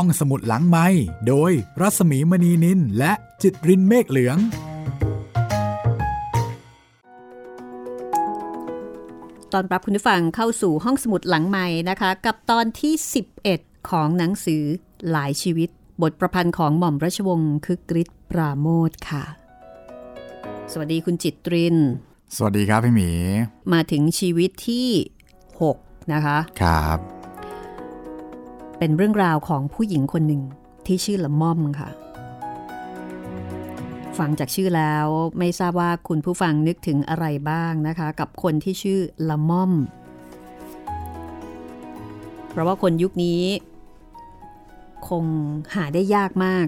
[0.00, 0.86] ห้องสมุดหลังไม้
[1.28, 4.38] โดยรัสมีมณีนินและจิตรินเมฆเหลือง
[9.52, 12.94] ตอนรับคุณผู้ฟังเข้าสู่ห้องสมุดหลังใหม่นะคะ กับตอนที่
[13.42, 14.62] 11 ของหนังสือ
[15.10, 15.68] หลายชีวิต
[16.02, 19.24] บทประพันธ์ของหม่อมราชวงศ์คึกฤทธิ์ปราโมทค่ะ
[20.72, 21.76] สวัสดีคุณจิตริน
[22.36, 23.10] สวัสดีครับพี่หมี
[23.72, 24.88] มาถึงชีวิตที่
[25.50, 27.15] 6 นะคะ ครับ
[28.78, 30.42] เป็นเรื่องราวของผู้หญิงคนหนึ่ง
[30.86, 31.90] ที่ชื่อละม่อมค่ะ
[34.18, 35.06] ฟังจากชื่อแล้ว
[35.38, 39.72] ไม่ทราบว่าคุณผู้ฟังนึกถึงอะไรบ้างนะคะ กับคนที่ชื่อละม่อม
[42.48, 43.42] เพราะว่าคนยุคนี้
[45.08, 45.24] คง
[45.74, 46.66] หาได้ยากมาก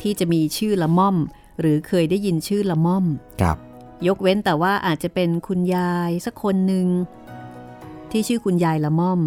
[0.00, 1.16] ที่จะมีชื่อละม่อม
[1.60, 3.04] หรือเคยได้ยินชื่อละม่อม
[3.42, 3.56] ครับ
[4.06, 6.86] ยกเว้นแต่ว่าอาจจะเป็นคุณยายสักคนหนึ่ง
[8.10, 9.20] ที่ชื่อคุณยายละม่อม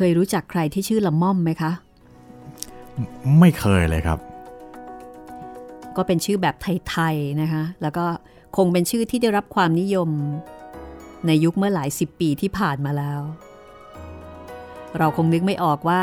[0.00, 1.72] เคยรู้จักใครที่ชื่อละม่อมไหมคะ
[3.38, 4.18] ไม่เคยเลยครับ
[5.96, 6.54] ก็เป็นชื่อแบบ
[6.90, 8.04] ไทยๆนะคะ แล้วก็
[8.56, 10.10] คงเป็นชื่อที่ได้รับความนิยม
[11.26, 13.20] ในยุคเมื่อหลายสิบปีที่ผ่านมาแล้ว
[14.98, 16.02] เราคงนึกไม่ออกว่า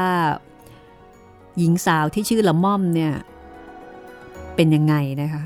[1.58, 3.14] หญิงสาวที่ชื่อละม่อมเนี่ย
[4.56, 5.44] เป็นยังไงนะคะ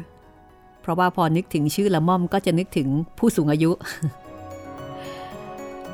[0.82, 3.72] เพราะว่าพอนึกถึงชื่อละม่อมก็จะนึกถึงผู้สูงอายุ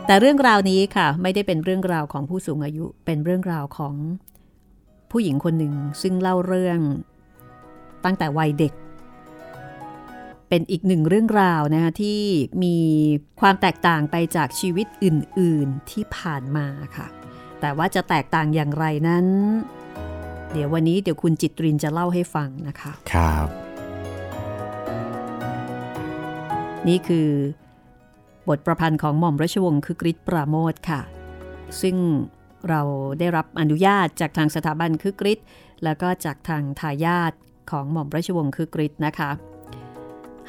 [0.07, 3.95] แต่เรื่องราวนี้ค่ะ ไม่ได้เป็นเรื่องราวของผู้สูงอายุ เป็นเรื่องราวของ
[5.11, 6.79] ผู้หญิงคนหนึ่ง ซึ่งเล่าเรื่อง
[8.05, 8.73] ตั้งแต่วัยเด็ก
[10.49, 12.21] เป็นอีกหนึ่งเรื่องราวนะคะที่
[12.63, 12.75] มี
[13.41, 17.07] ความแตกต่างไปจากชีวิตอื่น ๆที่ผ่านมาค่ะ
[17.61, 19.25] แต่ว่าจะแตกต่างอย่างไรนั้น
[20.51, 23.47] เดี๋ยววันนี้เดี๋ยวคุณจิตรินจะเล่าให้ฟังนะคะ ครับ
[26.87, 27.29] นี่คือ
[28.49, 31.01] บทประพันธ์ของหม่อมราชวงศ์คือกริชปราโมทค่ะ
[31.81, 31.97] ซึ่ง
[32.69, 32.81] เรา
[33.19, 35.39] ได้รับอนุญาตจากทางสถาบันคือกริช
[35.83, 37.33] แล้วก็จากทางทายาท
[37.72, 39.31] ของหม่อมราชวงศ์คือกริชนะคะ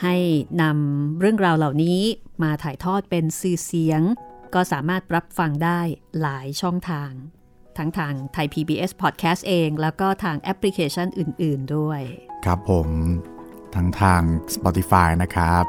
[0.02, 0.16] ให้
[0.62, 2.00] นำเรื่องราวเหล่านี้
[2.42, 4.02] มาถ่ายทอดเป็นสื่อเสียง
[4.54, 5.80] ก็สามารถรับฟังได้
[6.20, 7.10] หลายช่องทาง
[7.78, 12.00] ทั้งทางไทย PBS Podcast เอง แล้วก็ทางแอปพลิเคชันอื่น ๆ ด้วย
[12.44, 12.88] ครับผม
[13.74, 14.22] ทั้งทาง
[14.54, 15.64] Spotify นะครับ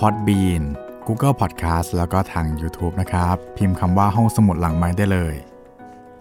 [0.00, 0.62] Podbean
[1.08, 5.34] Google Podcast แล้วก็ทาง YouTube นะครับ พิมพ์คำว่าห้องสมุดหลังไม้ได้เลย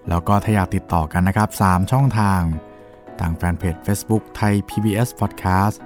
[0.09, 2.41] แล้วก็ถ้าอยากติดต่อกันนะครับ 3 ช่องทาง
[3.19, 5.77] ทางแฟนเพจ Facebook ไทย PBS Podcast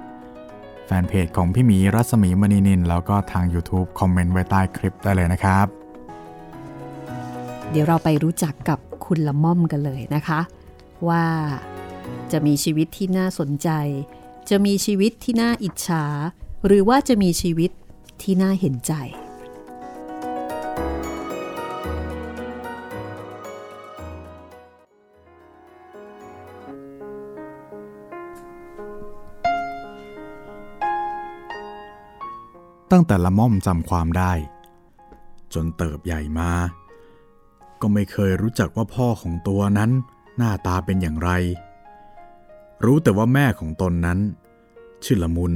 [0.86, 5.66] แฟนเพจของพี่หมีรัศมีมณีนิน แล้วก็ทาง YouTube คอมเมนต์ไว้ใต้คลิปได้เลยนะครับ
[7.70, 10.40] เดี๋ยวเราไปรู้จักกับคุณละม่อมกันเลยนะคะ
[11.08, 11.24] ว่า
[12.32, 13.68] จะมีชีวิตที่น่าสนใจ
[14.50, 16.04] จะมีชีวิตที่น่าอิจฉา
[16.66, 17.70] หรือว่าจะมีชีวิต
[18.22, 18.94] ที่น่าเห็นใจ
[32.92, 34.32] ตั้งแต่ละม่อมจำความได้
[35.54, 36.50] จนเติบใหญ่มา
[37.80, 39.90] ก็ไม่เคยรู้จักว่าพ่อของตัวนั้น
[40.36, 41.30] หน้าตาเป็นอย่างไร
[42.84, 44.18] รู้แต่ว่าแม่ของตนนั้น
[45.04, 45.52] ชื่อละมุน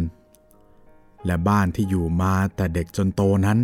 [1.26, 3.58] และบ้านที่อยู่มาแต่เด็กจนโตนั้น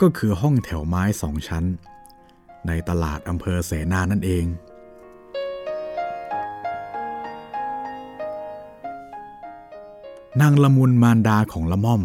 [0.00, 1.64] ก็คือห้องแถวไม้สองชั้น
[2.66, 4.44] ในตลาดอำเภอเสนานั่นเอง
[10.40, 12.02] นางละมุนมารดาของละม่อม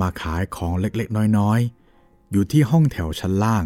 [0.00, 3.64] มาขายของเล็กๆ น้อยๆ อยู่ที่ห้องแถวชั้นล่าง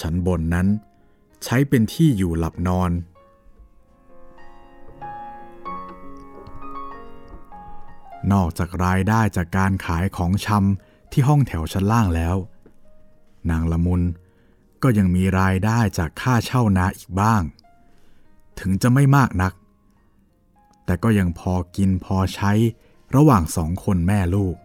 [0.00, 0.66] ชั้นบนนั้น
[1.44, 2.90] ใช้เป็นที่อยู่หลับนอน
[8.32, 12.36] นอกจากรายได้จากการขายของชำที่ห้องแถวชั้นล่างแล้ว
[13.50, 14.02] นางละมุน
[14.82, 17.42] ก็ยังมีรายได้จากค่าเช่านาอีกบ้าง
[18.58, 19.52] ถึงจะไม่มากนัก
[20.84, 22.52] แต่ก็ยังพอกินพอใช้
[23.16, 24.56] ระหว่างสองคนแม่ลูก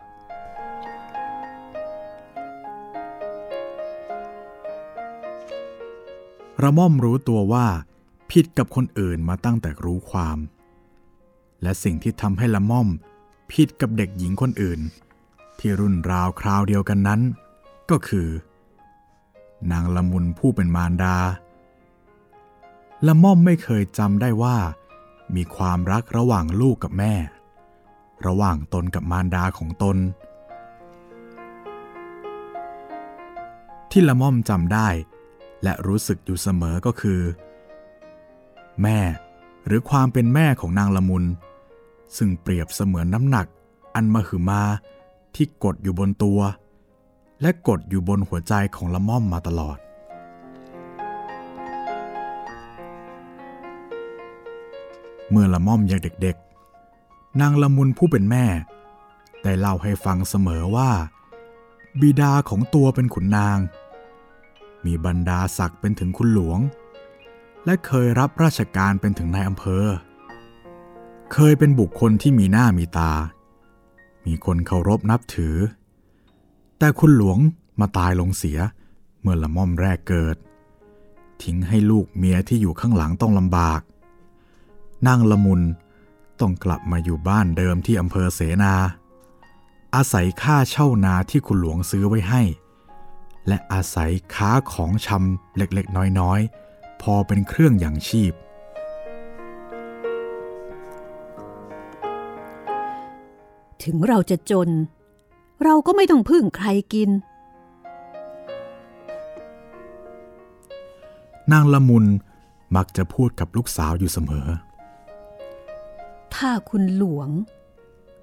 [6.64, 7.68] ระม่อมรู้ตัวว่า
[8.32, 10.38] ผิดกับคนอื่นมาตั้งแต่รู้ความ
[11.62, 12.88] และสิ่งที่ทำให้ละม่อม
[13.52, 14.80] ผิดกับเด็กหญิงคนอื่น
[15.60, 17.22] ที่รุ่นราวคราวเดียวกันนั้น
[17.92, 18.28] ก็คือ
[19.72, 21.18] นางละมุนผู้เป็นมารดา
[23.08, 24.58] ละม่อมไม่เคยจำได้ว่า
[25.36, 27.14] มีความรักระหว่างลูกกับแม่
[28.26, 29.98] ระหว่างตนกับมารดาของตน
[33.92, 34.88] ที่ละม่อมจำได้
[35.64, 37.22] และรู้สึกอยู่เสมอก็คือ
[38.84, 39.00] แม่
[39.66, 41.24] หรือความเป็นแม่ของนางละมุน
[42.18, 43.48] ซึ่งเปรียบเสมือนน้ำหนัก
[43.96, 44.62] อันมหึมา
[45.36, 46.40] ที่กดอยู่บนตัว
[47.42, 49.78] และกดอยู่บนหัวใจของละม่อมมาตลอด
[55.30, 58.46] เมื่อละม่อมยังเด็กๆ นางละมุนผู้เป็นแม่
[59.44, 60.92] ได้เล่าให้ฟังเสมอว่า
[62.00, 63.58] บิดาของตัวเป็นขุนนาง
[64.86, 66.60] มีบรรดาศักดิ์เป็นถึงคุณหลวง
[67.66, 69.86] และเคยรับราชการเป็นถึงนายอำเภอ
[71.34, 73.14] เคยเป็นบุคคลที่มีหน้ามีตา
[74.26, 75.58] มีคนเคารพนับถือ
[76.80, 77.38] แต่คุณหลวง
[77.80, 78.60] มาตายลงเสีย
[79.22, 80.36] เมื่อละม่อมแรกเกิด
[81.44, 83.82] ทิ้งให้ลูกเมียที่อยู่ข้างหลังต้องลำบาก
[85.08, 85.62] นั่งละมุน
[86.40, 88.74] ต้องกลับมาอยู่บ้านเดิมที่อำเภอเสนา
[89.96, 92.42] อาศัยค่าเช่านาที่คุณหลวงซื้อไว้ให้
[93.48, 98.34] และอาศัยค้าของชำเล็กๆ น้อยๆ พอเป็นเครื่องอย่างชีพ
[103.84, 104.70] ถึงเราจะจน
[105.64, 107.10] เราก็ไม่ต้องพึ่งใครกิน
[111.52, 112.06] นางละมุน
[112.76, 114.48] มักจะพูดกับลูกสาวอยู่เสมอ
[116.36, 117.30] ถ้าคุณหลวง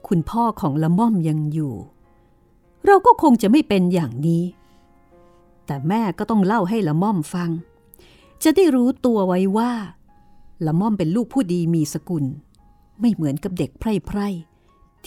[0.08, 1.75] คุณพ่อของละม่อมยังอยู่
[2.87, 4.44] เราก็คงจะไม่เป็นอย่างนี้
[5.66, 7.50] แต่แม่ก็ต้องเล่าให้ละม่อมฟัง
[8.43, 9.72] จะได้รู้ตัวไว้ว่า
[10.66, 12.25] ละม่อมเป็นลูกผู้ดีมีสกุล
[13.00, 14.48] ไม่เหมือนกับเด็กไพร่ๆ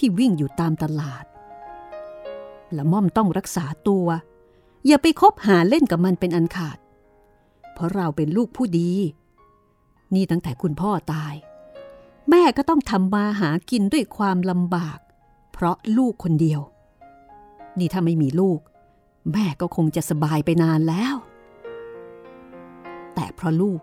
[0.01, 1.23] ที่วิ่งอยู่ตามตลาด
[2.77, 4.07] ละม่อมต้องรักษาตัว
[4.87, 6.77] อย่าไปคบหาเล่นกับมันเป็นอันขาด
[7.73, 8.91] เพราะเราเป็นลูกผู้ดี
[10.13, 11.33] นี่ตั้งแต่คุณพ่อตาย
[12.29, 14.99] แม่ก็ต้องทำมาหากินด้วยความลำบาก
[15.51, 16.61] เพราะลูกคนเดียว
[17.79, 18.59] นี่ถ้าไม่มีลูก
[19.33, 21.15] แม่ก็คงจะสบายไปนานแล้ว
[23.15, 23.81] แต่เพราะลูก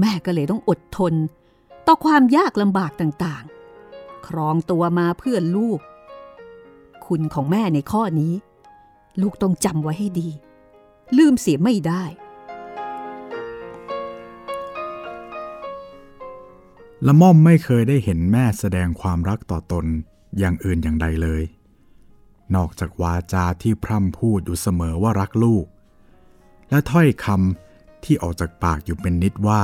[0.00, 1.14] แม่ก็เลยต้องอดทน
[1.86, 3.52] ต่อความยากลำบากต่างๆ
[4.28, 5.80] ครองตัวมาเพื่อลูก
[7.06, 8.32] คุณของแม่ในข้อนี้
[9.20, 10.28] ลูกต้องจำไว้ให้ดี
[11.16, 12.02] ลืมเสียไม่ได้
[17.06, 19.86] ละม่อมไม่เคยได้เห็นแม่แสดงความรักต่อตน
[20.38, 21.42] อย่างอื่นอย่างใดเลย
[22.54, 25.66] นอกจากวาจาที่พร่ำพูดอยู่เสมอว่ารักลูก
[26.70, 29.62] และถ้อยคำที่ออกจากปากอยู่เป็นนิดว่า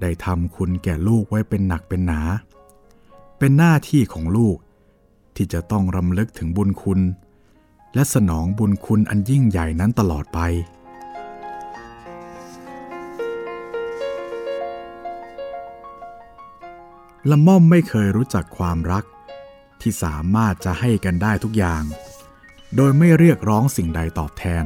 [0.00, 2.20] ได้ทำคุณแก่ลูกไว้เป็นหนักเป็นหนา
[3.38, 4.56] เป็นหน้าที่ของลูก
[5.36, 7.00] ที่จะต้องรำลึกถึงบุญคุณ
[7.94, 10.40] และสนองบุญคุณอันยิ่งใหญ่นั้นตลอดไป
[17.30, 19.04] ละม่อมไม่เคยรู้จักความรัก
[19.80, 21.82] ที่สามารถจะให้กันได้ทุกอย่าง
[22.76, 24.64] โดยไม่เรียกร้องสิ่งใดตอบแทน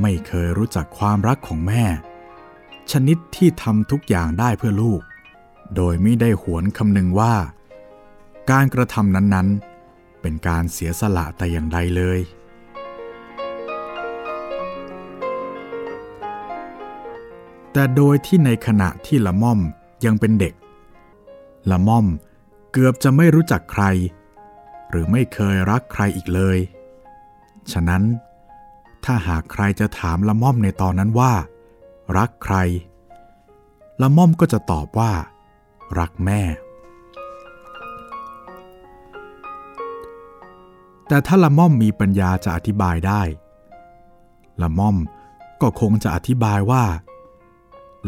[0.00, 1.84] ไม่เคยรู้จักความรักของแม่
[2.92, 5.00] ชนิดที่ทำทุกอย่างได้เพื่อลูก
[5.74, 7.34] โดยไม่ได้หวนคำนึงว่า
[8.50, 12.20] การกระทำนั้นๆ เป็นการเสียสละแต่อย่างใดเลย
[17.72, 19.60] แต่โดยที่ในขณะที่ละม่อม
[20.04, 20.54] ยังเป็นเด็ก
[21.70, 22.06] ละม่อม
[22.72, 23.84] เกือบจะไม่รู้จักใคร
[24.90, 26.58] หรือไม่เคยรักใครอีกเลย
[27.72, 28.02] ฉะนั้น
[29.04, 31.32] ถ้าหากใครจะถามละม่อมในตอนนั้นว่า
[32.16, 32.56] รักใคร
[34.02, 35.12] ละม่อมก็จะตอบว่า
[35.98, 36.42] รักแม่
[41.08, 43.22] แต่ถ้าละม่อมมีปัญญาจะอธิบายได้
[44.62, 44.96] ละม่อม
[45.60, 46.84] ก็คงจะอธิบายว่า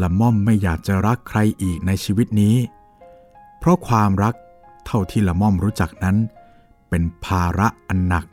[0.01, 2.55] ละม่อมไม่อยากจะรักใครอีกในชีวิตนี้
[3.59, 4.35] เพราะความรัก
[4.85, 6.17] เท่าที่ละม่อมรู้จักนั้น
[6.89, 8.25] เป็นภาระอันหนัก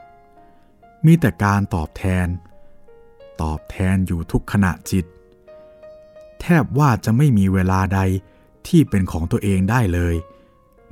[1.04, 2.26] มีแต่การตอบแทน
[3.42, 5.04] ตอบแทนอยู่ทุกขณะจิต
[6.40, 8.00] แทบว่าจะไม่มีเวลาใด
[8.68, 10.14] ที่เป็นของตัวเองได้เลย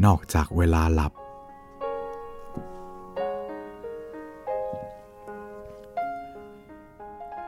[0.05, 1.13] นอกจากเวลาหลับ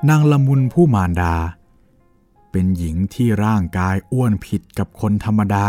[0.08, 1.34] นางละมุนผู้มารดา
[2.50, 5.66] เป็นหญิงที่ร่างกายอ้วนผิดกับคนธรรมดา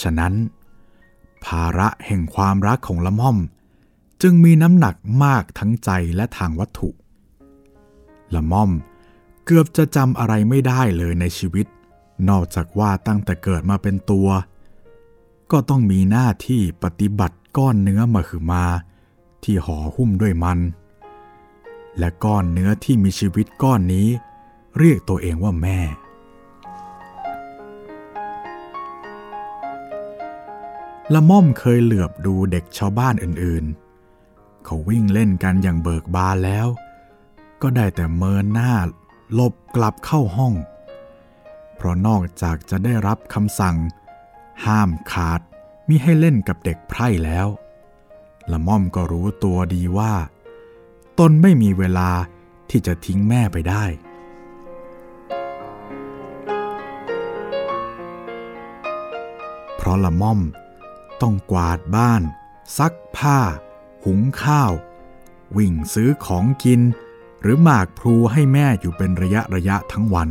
[0.00, 0.34] ฉะนั้น
[1.44, 3.36] ภาระแห่งความรักของละม่อม
[4.22, 6.88] จึงมีน้ำหนักมากทั้งใจและทางวัตถุ
[8.34, 8.70] ละม่อม
[9.44, 11.66] เกือบจะจำอะไรไม่ได้เลยในชีวิต
[12.28, 14.28] นอกจากว่าตั้งแต่เกิดมาเป็นตัว
[15.50, 18.64] ก็ต้องมีหน้าที่ปฏิบัติก้อนเนื้อมาคือมา
[19.44, 20.58] ที่ห่อหุ้มด้วยมัน
[21.98, 24.08] และก้อนเนื้อที่มีชีวิตก้อนนี้
[24.78, 25.78] เรียกตัวเองว่าแม่
[31.12, 36.66] ละม่อมเคยเหลือบดูเด็กชาวบ้านอื่นๆ เขาวิ่งเล่นกันอย่างเบิกบานแล้ว
[37.62, 38.72] ก็ได้แต่เมินหน้า
[39.34, 40.54] หลบกลับเข้าห้อง
[41.78, 43.76] เพราะนอกจากจะได้รับคำสั่ง
[44.66, 45.40] ห้ามขาด
[45.88, 47.48] มิให้เล่นกับเด็กไพร่แล้ว
[48.52, 50.14] ละม่อมก็รู้ตัวดีว่า
[51.18, 52.10] ตนไม่มีเวลา
[52.70, 53.84] ที่จะทิ้งแม่ไปได้
[59.76, 60.40] เพราะละม่อม
[61.22, 62.22] ต้องกวาดบ้าน
[62.78, 63.38] ซักผ้า
[64.04, 64.72] หุงข้าว
[65.56, 66.80] วิ่งซื้อของกิน
[67.42, 70.28] หรือหมากพลูให้แม่อยู่เป็นระยะระยะทั้งวัน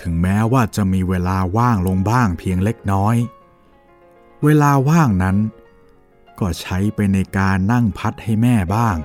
[0.00, 3.16] ถึงแม้ว่าจะมีเวลาว่างลงบ้างเพียงเล็กน้อย
[4.44, 5.36] เวลาว่างนั้น
[6.40, 8.96] ก็ใช้ไปในการนั่งพัดให้แม่บ้าง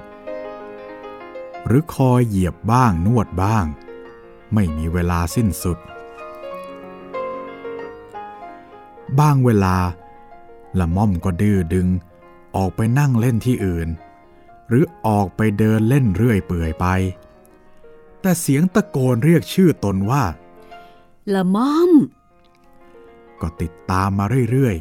[1.66, 3.66] หรือคอยเหยียบบ้างนวดบ้าง
[4.54, 5.78] ไม่มีเวลาสิ้นสุด
[9.20, 9.78] บ้างเวลา
[10.80, 11.88] ละม่อมก็ดื้อดึง
[12.56, 13.90] ออกไปนั่งเล่นที่อื่น
[14.68, 16.86] หรือออกไปเดินเล่นเรื่อยเปื่อยไป
[18.22, 20.24] แต่เสียงตะโกนเรียกชื่อตนว่า
[21.34, 21.91] ละม่อม
[23.41, 24.75] ก็ติดตามมาเรื่อย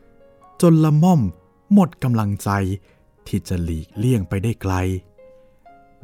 [0.00, 1.20] ๆ จนละม่อม
[1.72, 2.50] หมดกำลังใจ
[3.26, 4.74] ที่จะหลีกเลี่ยงไปได้ไกล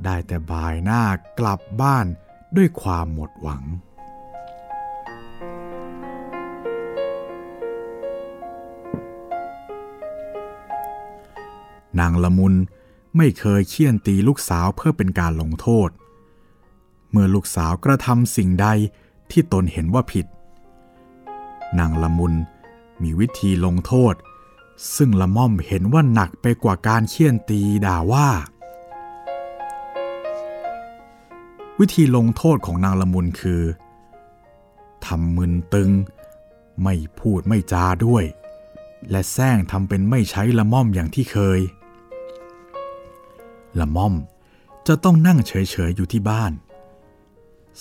[0.05, 1.03] ได้แต่บายหน้า
[1.39, 2.07] กลับบ้าน
[2.57, 3.63] ด้วยความหมดหวัง
[11.99, 12.55] นางละมุน
[13.17, 15.91] ไม่เคยเคี่ยนตีลูกสาวเพื่อเป็นการลงโทษ
[17.11, 18.69] เมื่อลูกสาวกระทำสิ่งใด
[19.31, 20.27] ที่ตนเห็นว่าผิด
[21.79, 22.35] นางละมุน
[23.03, 24.15] มีวิธีลงโทษ
[24.97, 28.29] ซึ่งละม่อมเห็นว่าหนักไปกว่าการเคี่ยนตีด่าว่า
[31.81, 33.63] วิธีลงโทษของนางละมุนคือ
[35.07, 35.91] ทำมึนตึง
[36.83, 38.25] ไม่พูดไม่จาด้วย
[39.11, 41.61] และแซงทำเป็นไม่ใช้ละม่อมอย่างที่เคย
[43.81, 44.15] ละม่อม
[44.87, 45.53] จะต้องนั่งเฉ
[45.89, 46.53] ยๆอยู่ที่บ้าน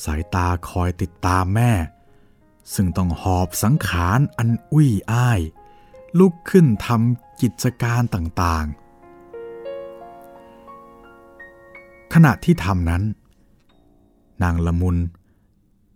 [0.04, 1.72] สายตาคอยติดตามแม่
[2.74, 5.40] ซึ่งต้องหอบสังขารอันอุ้ยอ้าย
[6.20, 8.86] ลุกขึ้นทำกิจการต่างๆ
[12.14, 13.04] ขณะที่ทำนั้น
[14.42, 14.98] นางละมุน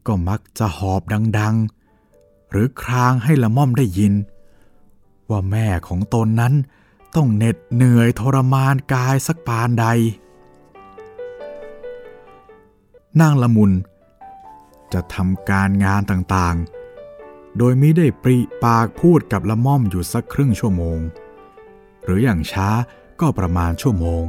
[0.07, 1.01] ก็มักจะหอบ
[1.39, 4.13] ดังๆ หรือครางให้ละม่อมได้ยิน
[5.29, 6.53] ว่าแม่ของตนนั้น
[7.15, 9.87] ต้องเหน็ดเหนื่อยทรมานกายสักปานใด
[13.21, 13.71] นางละมุน
[14.93, 20.99] จะทำการงานต่างๆ โดยมิได้ปริปากพูดกับละม่อมอยู่สักครึ่งชั่วโมง
[22.03, 22.69] หรืออย่างช้า
[23.19, 24.23] ก็ประมาณชั่วโมง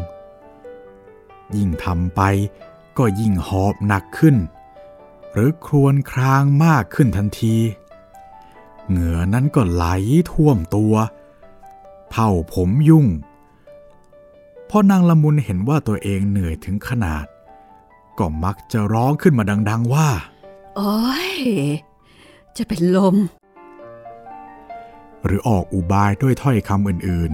[1.56, 2.20] ยิ่งทำไป
[2.98, 4.36] ก็ยิ่งหอบหนักขึ้น
[5.32, 7.56] หรือครวญครางมากขึ้นทันที
[8.88, 9.84] เหงื่อนั้นก็ไหล
[10.30, 10.94] ท่วมตัว
[12.10, 13.06] เผาผมยุ่ง
[14.68, 17.24] พอนางละมุนเห็นว่าตัวเองเหนื่อยถึงขนาด
[18.20, 20.08] ก็มักจะร้องขึ้นมาดัง ๆว่า
[20.76, 21.36] โอ้ย
[22.56, 23.16] จะเป็นลม
[25.24, 27.32] หรือออกอุบายด้วยถ้อยคำอื่น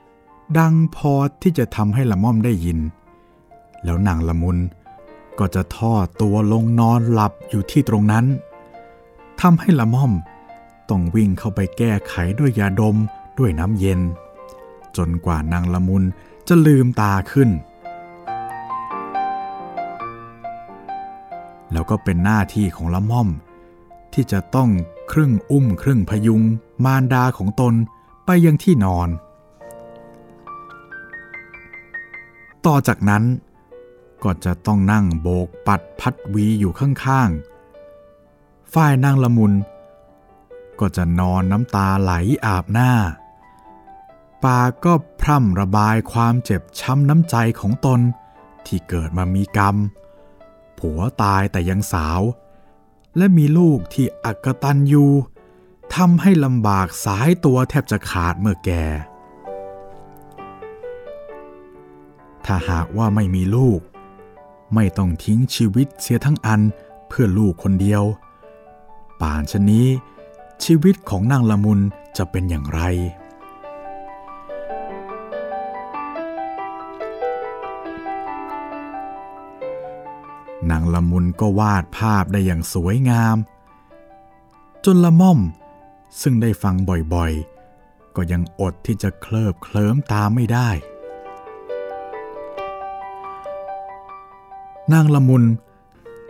[0.00, 1.12] ๆ ดังพอ
[1.42, 2.78] ที่จะทำให้ละม่อมได้ยิน
[3.84, 4.58] แล้วนางละมุน
[5.38, 8.26] ก็จะทอดตัวลงนอนหลับอยู่ที่ตรงนั้น
[9.40, 10.12] ทำให้ละม่อม
[10.90, 12.96] ต้องวิ่งเข้าไปแก้ไขด้วยยาดม
[13.38, 14.00] ด้วยน้ำเย็น
[14.96, 16.04] จนกว่านางละมุน
[16.48, 17.50] จะลืมตาขึ้น
[21.72, 23.28] แล้วก็เป็นหน้าที่ของละม่อม
[24.14, 24.70] ที่จะต้อง
[25.12, 26.42] ครึ่งอุ้มครึ่งพยุง
[26.84, 27.74] มารดาของตน
[28.26, 29.08] ไปยังที่นอน
[32.66, 33.24] ต่อจากนั้น
[34.24, 39.52] ก็จะต้องนั่งโบกปัดพัดวีอยู่ข้างๆ ฝ่ายนางละมุน
[40.80, 42.12] ก็จะนอนน้ำตาไหล
[42.44, 42.92] อาบหน้า
[44.44, 48.00] ปาก็พร่ำระบายความเจ็บช้ำน้ำใจของตน
[48.66, 49.76] ที่เกิดมามีกรรม
[50.82, 52.20] ผัวตายแต่ยังสาว
[53.16, 55.06] และมีลูกที่อักตันยู
[55.94, 58.84] ทำให้ลำบากสายตัวแทบจะขาดเมื่อแก่
[62.44, 63.80] ถ้าหากว่าไม่มีลูก
[64.74, 66.60] ไม่ต้องทิ้งชีวิตเสียทั้งอัน
[67.08, 68.02] เพื่อลูกคนเดียว
[69.20, 69.86] ป่านชนี้
[70.64, 71.80] ชีวิตของนางละมุน
[72.16, 72.82] จะเป็นอย่างไร
[80.70, 83.36] นางละมุนก็วาดภาพได้อย่างสวยงาม
[84.84, 85.40] จนละม่อม
[86.20, 86.74] ซึ่งได้ฟัง
[87.14, 90.70] บ่อยๆ ก็ยังอดที่จะเคลิบเคลิ้มตามไม่ได้
[94.92, 95.44] นางละมุน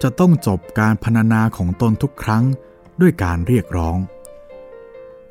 [0.02, 2.44] จะต้องจบการพรรณนาของตนทุกครั้ง
[3.00, 3.98] ด้วยการเรียกร้อง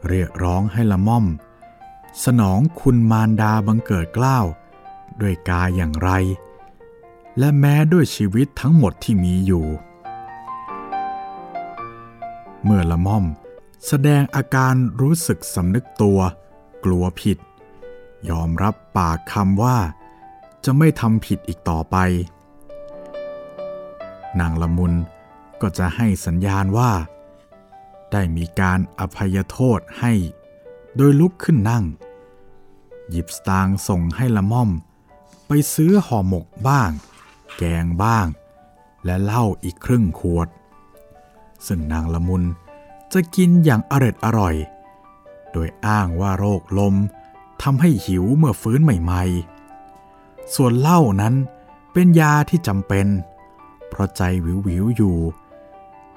[0.09, 1.25] เรียกร้องให้ละม่อม
[2.25, 4.45] สนองคุณมารดาบังเกิดกล้าว
[5.21, 6.09] ด้วยกายอย่างไร
[7.41, 9.65] และแม้ด้วยชีวิตทั้งหมดที่มีอยู่
[12.63, 13.25] เมื่อละม่อม
[13.87, 16.19] แสดงอาการรู้สึกสำนึกตัว
[16.85, 17.37] กลัวผิด
[18.29, 19.77] ยอมรับปากคำว่า
[20.65, 21.97] จะไม่ทำผิดอีกต่อไป
[24.39, 24.93] นางละมุน
[25.61, 26.91] ก็จะให้สัญญาณว่า
[28.11, 30.13] ได้มีการอภัยโทษให้
[30.95, 31.85] โดยลุกขึ้นนั่ง
[33.09, 34.69] หยิบสตางค์ส่งให้ละม่อม
[35.47, 36.91] ไปซื้อห่อหมกบ้าง
[37.57, 38.27] แกงบ้าง
[39.05, 40.47] และเหล้าอีกครึ่งขวด
[41.67, 42.43] ซึ่งนางละมุน
[43.13, 44.55] จะกินอย่างอร็ดอร่อย
[45.51, 46.95] โดยอ้างว่าโรคลม
[47.61, 51.33] ทำให้หิวเมื่อฟื้นใหม่ๆ ส่วนเหล้านั้น
[51.93, 53.07] เป็นยาที่จำเป็น
[53.89, 55.17] เพราะใจวิววิวอยู่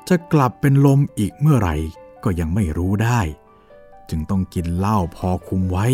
[0.09, 1.77] จะกลับเป็นลมอีกเมื่อไหร่
[2.25, 3.21] ก็ยังไม่รู้ได้
[4.09, 5.87] จึงต้องกินเหล้าพอคุมไว้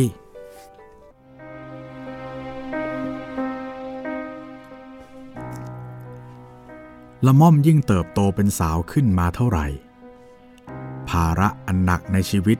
[7.26, 9.66] ละม่อมยิ่งเติบโตเป็นสาวขึ้นมาเท่าไหร่
[11.08, 12.58] ภาระอันหนักในชีวิต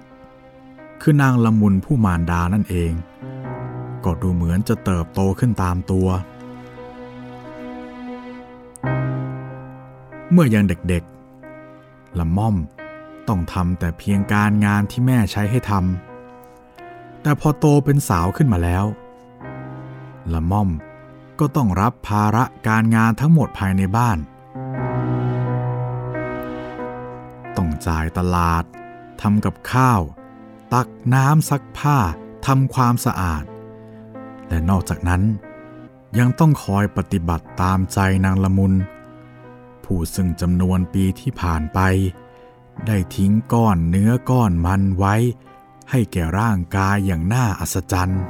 [1.01, 2.93] คือนางละมุนผู้มารดานั่นเอง
[4.05, 6.09] ก็ดูเหมือนจะเติบโตขึ้นตามตัว
[10.33, 12.57] เมื่อยังเด็กๆ ละม่อม
[13.29, 18.85] ต้องทำแต่เพียงการงานที่แม่ใช้ให้ทำ แต่พอโตเป็นสาวขึ้นมาแล้ว
[20.33, 20.69] ละม่อม
[21.39, 24.19] ก็ต้องรับภาระการงานทั้งหมดภายในบ้าน
[27.57, 28.65] ต้องจ่ายตลาด
[29.21, 30.01] ทำกับข้าว
[30.75, 31.99] ตักน้ำซักผ้า
[32.47, 33.45] ทำความสะอาด
[34.49, 35.23] และนอกจากนั้น
[36.19, 38.75] ยังต้องคอยปฏิบัติตามใจนางละมุน
[39.85, 41.79] ผู้ซึ่งจำนวนปีที่ผ่านไป
[42.87, 45.15] ได้ทิ้งก้อนเนื้อก้อนมันไว้
[45.91, 48.23] ให้แก่ร่างกายอย่างน่าอัศจรรย์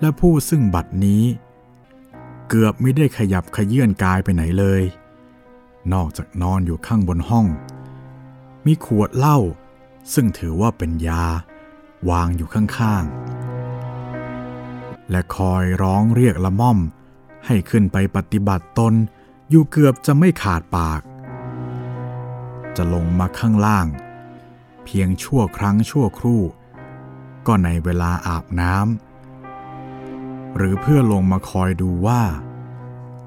[0.00, 1.22] และผู้ซึ่งบัดนี้
[2.48, 4.82] เกือบไม่ได้ขยับขยื่นกายไปไหนเลย
[5.92, 7.46] นอกจากนอนอยู่ข้างบนห้อง
[8.66, 9.38] มีขวดเหล้า
[10.14, 11.24] ซึ่งถือว่าเป็นยา
[12.10, 16.78] วางอยู่ข้างๆ และคอยร้องเรียกละม่อม
[17.46, 18.94] ให้ขึ้นไปปฏิบัติตน
[19.50, 21.00] อยู่เกือบจะไม่ขาดปาก
[22.76, 23.86] จะลงมาข้างล่าง
[24.84, 26.42] เพียงชั่วครั้งชั่วครู่
[27.46, 32.22] ก็ในเวลาอาบน้ำหรือเพื่อลงมาคอยดูว่า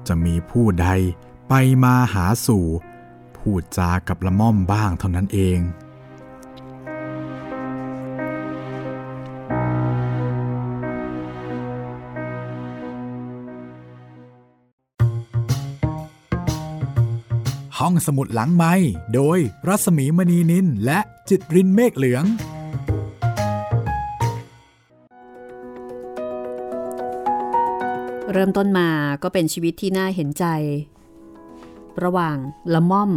[0.08, 0.88] จะมีผู้ใด
[1.52, 2.66] ไปมาหาสู่
[3.36, 5.60] พูดจากับละม่อมบ้างเท่านั้นเอง
[17.78, 18.74] ห้องสมุดหลังไม้
[19.14, 22.24] โดยรัสมีมณีนินและจิตรินเมฆเหลือง
[28.32, 28.88] เริ่มต้นมา
[29.22, 30.46] ก็เป็นชีวิตที่น่าเห็นใจ
[32.04, 32.36] ระหว่าง
[32.74, 33.12] ละม่อม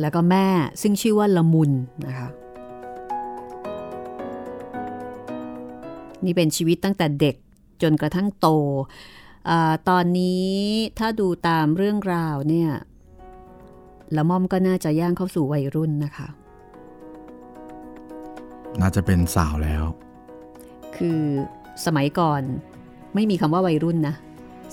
[0.00, 0.46] แล้วก็แม่
[0.82, 1.70] ซึ่งชื่อว่าละมุน
[2.06, 2.28] นะคะ
[6.24, 7.36] นี่เป็นชีวิตตั้งแต่เด็ก
[7.82, 8.48] จนกระทั่งโต
[9.48, 10.50] อาตอนนี้
[10.98, 12.70] ถ้าดูตามเรื่องราวเนี่ย
[14.16, 16.28] ละม่อมก็น่าจะย่างเข้าสู่วัยรุ่นนะคะ
[18.80, 19.84] น่าจะเป็นสาวแล้ว
[20.96, 21.20] คือ
[21.86, 22.42] สมัยก่อน
[23.14, 24.14] ไม่มีคำว่าวัยรุ่นนะ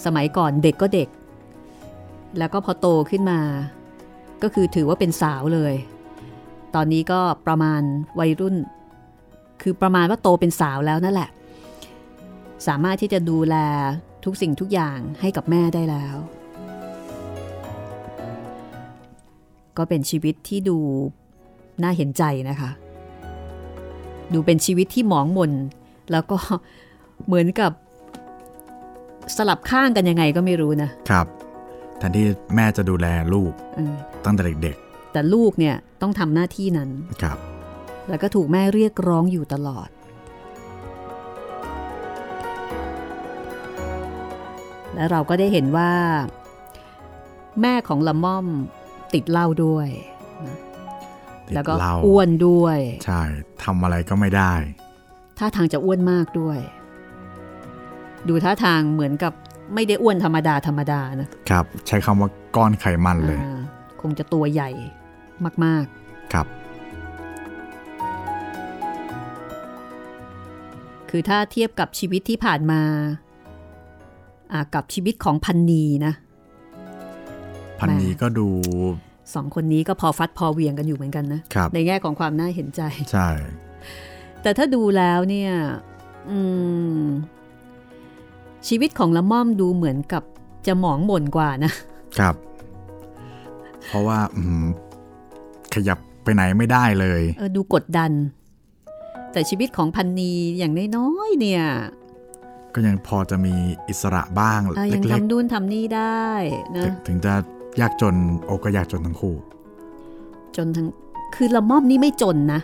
[0.05, 1.09] สมัยก่อนเด็กก็เด็ก
[2.37, 3.39] แล้วก็พอโตขึ้นมา
[4.43, 5.73] ก็คือถือว่าเป็นสาวเลย
[6.75, 7.81] ตอนนี้ก็ประมาณ
[8.19, 8.55] วัยรุ่น
[9.61, 11.29] คือประมาณว่าโตเป็นสาวแล้วนั่นแหละ
[12.67, 13.55] สามารถที่จะดูแล
[14.25, 16.15] ทุกสิ่งทุกอย่างให้กับแม่ได้แล้ว
[19.77, 20.77] ก็เป็นชีวิตที่ดู
[21.83, 22.71] น่าเห็นใจนะคะ
[24.33, 25.51] ดูเป็นชีวิตที่หมองมน
[26.11, 26.37] แล้วก็
[27.25, 27.71] เหมือนกับ
[29.37, 31.27] สลับข้างกันยังไงก็ไม่รู้นะครับ
[31.99, 34.77] แทนที่แม่จะดูแลลูกเออตั้งแต่เด็ก
[35.13, 37.37] แต่ลูกเนี่ยต้องทำหน้าที่นั้นๆครับ
[38.09, 39.89] แล้วก็ถูกแม่เรียกร้องอยู่ตลอด
[44.95, 45.91] และเราก็ได้เห็นว่า
[47.61, 48.47] แม่ของละม่อม
[49.13, 49.87] ติดเหล้าด้วย
[50.45, 50.57] นะ
[51.47, 53.21] ติดแล้วก็เหล้าอ้วนด้วย ใช่
[53.63, 54.53] ทำอะไรก็ไม่ได้
[55.37, 56.59] ท่าทางจะอ้วนมากด้วย
[58.27, 59.33] ดูท่าทางเหมือนกับ
[59.73, 63.61] ไม่ได้อ้วนธรรมดาธรรมดานะครับ ใช้คำว่าก้อนไขมันเลยอ่า
[64.01, 64.69] คงจะตัวใหญ่
[65.65, 65.85] มาก
[66.33, 66.55] ครับๆ
[71.09, 72.81] คือถ้าเทียบกับชีวิตที่ผ่านมา
[74.53, 76.13] อ่ากับชีวิตของพันนีนะ
[77.79, 78.47] พันนี้ก็ดู
[79.33, 83.29] สองคนนี้ก็พอฟัดพอเหวียงกันอยู่เหมือนกันนะครับในแง่ของความน่าเห็นใจ ใช่
[84.41, 85.51] แต่ถ้าดูแล้วเนี่ย
[86.29, 86.39] อื
[87.01, 87.03] ม
[88.67, 90.23] ชีวิตของละม่อมดูเหมือนกับ
[90.67, 91.71] จะหมองหม่นกว่านะ
[92.17, 92.35] ครับ
[93.87, 94.63] เพราะว่าอืม
[95.73, 98.11] ขยับไปไหนไม่ได้เลยเออดูกดดัน
[99.31, 101.63] แต่ชีวิตของพันนีอย่างน้อยๆเนี่ย
[102.73, 103.53] ก็ยังพอจะมี
[103.89, 107.33] อิสระบ้างอะเยังล็กทำนู่นทำนี่ได้ๆนะถึงถึงจะ
[107.81, 109.35] ยากจนโอก็ยากจนทั้งคู่
[110.55, 110.87] จนทั้ง
[111.35, 112.61] คือละม่อมนี่ไม่จนนะ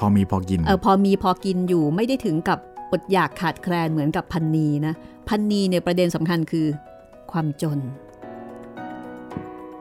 [0.00, 2.58] พอมีพอกินเออพอมีพอกินอยู่ไม่ได้ถึงกับ
[2.92, 4.94] อดอยากขาดแคลนเหมือนกับพันนีนะ
[5.30, 6.66] พันนีเนี่ยประเด็นสำคัญคือ
[7.32, 7.78] ความจน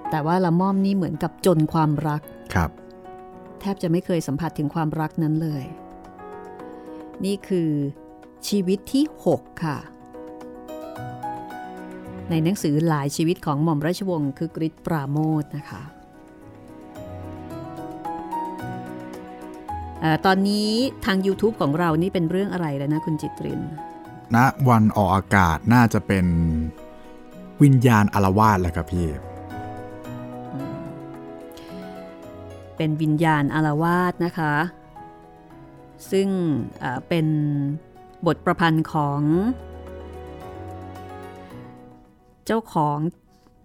[0.09, 2.21] แต่ว่าละม่อมนี่เหมือนกับจนความรัก
[2.53, 2.69] ครับ
[3.59, 5.63] แทบจะไม่เคยสัมผัสถึงความรักนั้นเลย
[7.25, 7.69] นี่คือ
[8.47, 9.03] ชีวิตที่
[9.35, 9.77] 6 ค่ะ
[12.29, 15.81] ในหนังสือหลายชีวิตของหม่อมราชวงศ์คือกริชปราโมทนะคะ
[20.01, 20.69] เออตอนนี้
[21.05, 23.61] ทาง YouTube ของเรานี่เป็นเรื่องอะไรแล้วนะคุณจิตริน
[24.35, 24.37] ณ
[24.69, 26.25] วันออกอากาศน่าจะเป็น
[27.63, 29.07] วิญญาณอารวาสแหละครับพี่
[32.77, 34.53] เป็นวิญญาณอารวาสนะคะ
[36.11, 36.27] ซึ่ง
[36.79, 37.25] เอ่อเป็น
[38.25, 39.21] บทประพันธ์ของ
[42.45, 42.97] เจ้าของ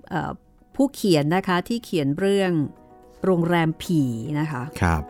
[0.09, 0.33] เออ
[0.74, 2.53] ผู้เขียนนะคะที่เขียนเรื่อง
[3.24, 4.03] โรงแรมผี
[4.40, 5.03] นะคะ ครับ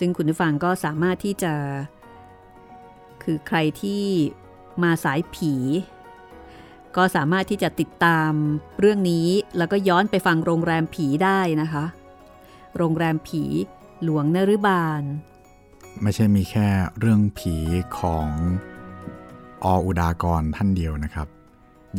[0.00, 1.52] ซึ่งคุณผู้ฟังก็สามารถที่จะ
[3.22, 4.02] คือใครที่
[4.82, 5.54] มาสายผี
[6.96, 8.32] ก็สามารถที่จะติดตาม
[8.80, 11.84] เรื่องนี้ แล้วก็ย้อนไปฟังโรงแรมผีได้นะคะ
[12.76, 13.42] โรงแรมผี
[14.04, 15.02] หลวงนฤบาล
[16.02, 17.54] ไม่ใช่มีแค่เรื่องผี
[17.98, 18.28] ของ
[19.64, 21.28] ออุดากรท่านเดียวนะครับ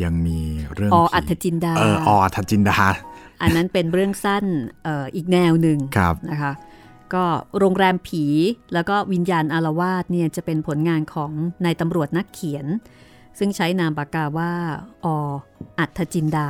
[0.03, 0.39] ยังมี
[0.73, 2.77] เรื่องอผีอัธจินดาเออออัธจินดา
[3.41, 4.45] อันนั้นเป็นเรื่องสั้น
[4.83, 6.53] เอ่ออีกแนวหนึ่งครับนะคะ
[7.13, 7.25] ก็
[7.59, 8.23] โรงแรมผี
[8.73, 11.31] แล้วก็วิญญาณอารวาสเนี่ยจะเป็นผลงานของ
[11.65, 12.65] นายตำรวจนักเขียน
[13.39, 14.51] ซึ่งใช้นามปากกาว่า
[15.05, 15.07] อ
[15.79, 16.49] อัธจินดา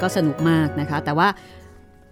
[0.00, 1.28] ก็สนุกมากนะคะ แต่ว่า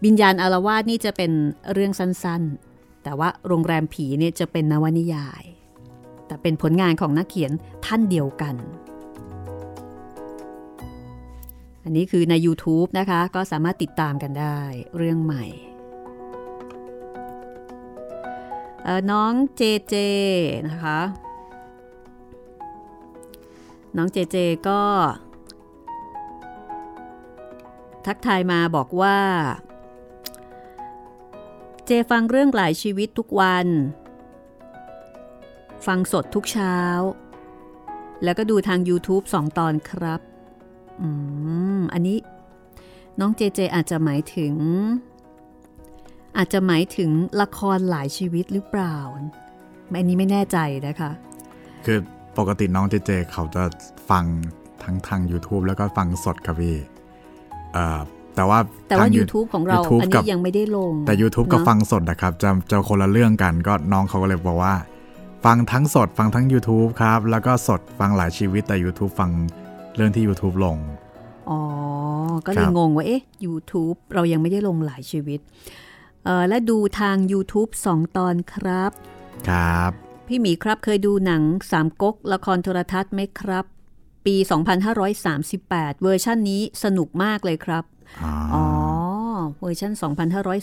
[0.04, 1.32] วิญญาณอารวาสนี่จะเป็น
[1.72, 5.44] เรื่องสั้นๆ แต่ว่าโรงแรมผีเนี่ยจะเป็นนวนิยาย
[6.26, 7.52] แต่เป็นผลงานของนักเขียน
[7.86, 8.54] ท่านเดียวกัน
[11.88, 14.58] อันนี้คือใน YouTube นะคะ ก็สามารถติดตามกันได้
[14.96, 15.44] เรื่องใหม่
[18.84, 19.94] เอ่อน้องเจเจ
[20.68, 21.00] นะคะ
[23.96, 24.36] น้องเจเจ
[24.68, 24.82] ก็
[28.06, 29.18] ทักทายมาบอกว่า
[31.86, 33.66] เจฟังเรื่องหลายชีวิตทุกวัน
[35.86, 36.78] ฟังสดทุกเช้า
[38.24, 40.20] แล้วก็ดูทาง YouTube สองตอนครับ
[41.02, 41.08] อื
[41.78, 42.18] ม อันนี้
[43.20, 44.54] น้องเจเจอาจจะหมายถึง
[46.36, 51.10] อาจจะหมายถึงละครหลายชีวิตหรือเปล่า อันนี้ไม่แน่ใจนะคะ
[51.84, 51.98] คือ
[52.38, 53.62] ปกติน้องเจเจเขาจะ
[54.10, 54.24] ฟัง
[54.82, 56.76] ทั้งทาง YouTube แล้วก็ฟังสดครับพี่
[57.72, 58.00] เอ่อ
[58.36, 64.74] แต่ว่าแต่ว่าทง YouTube ของเรา YouTube อันกันี้บยังไม่ได้ลง แต่ YouTube กับเนอะฟังสดนะครับจะจะคนละเรื่องกันก็น้องเขาก็เลยบอกว่า
[65.44, 69.30] ฟังทั้งสดฟังทั้ง YouTube ครับ แล้วก็สดฟังหลายชีวิตแต่ YouTube ฟัง
[69.96, 70.76] เรื่องที่ YouTube ลง
[71.50, 71.60] อ๋อ
[72.46, 75.40] ก็เลคยรับงงว่า เอ๊ะ YouTube เรายังไม่ได้ลงหลายชีวิต
[76.24, 78.90] เออและดูทาง YouTube 2 ตอนครับ
[79.48, 79.92] ครับ
[80.26, 83.64] พี่หมีครับเคยดูหนังสามก๊กละครโทรทัศน์ไหมครับ
[84.26, 84.36] ปี
[85.18, 87.84] 2538 เวอร์ชันนี้สนุกมากเลยครับ
[88.24, 88.64] อ๋ออ๋อ
[89.60, 89.92] เวอร์ชัน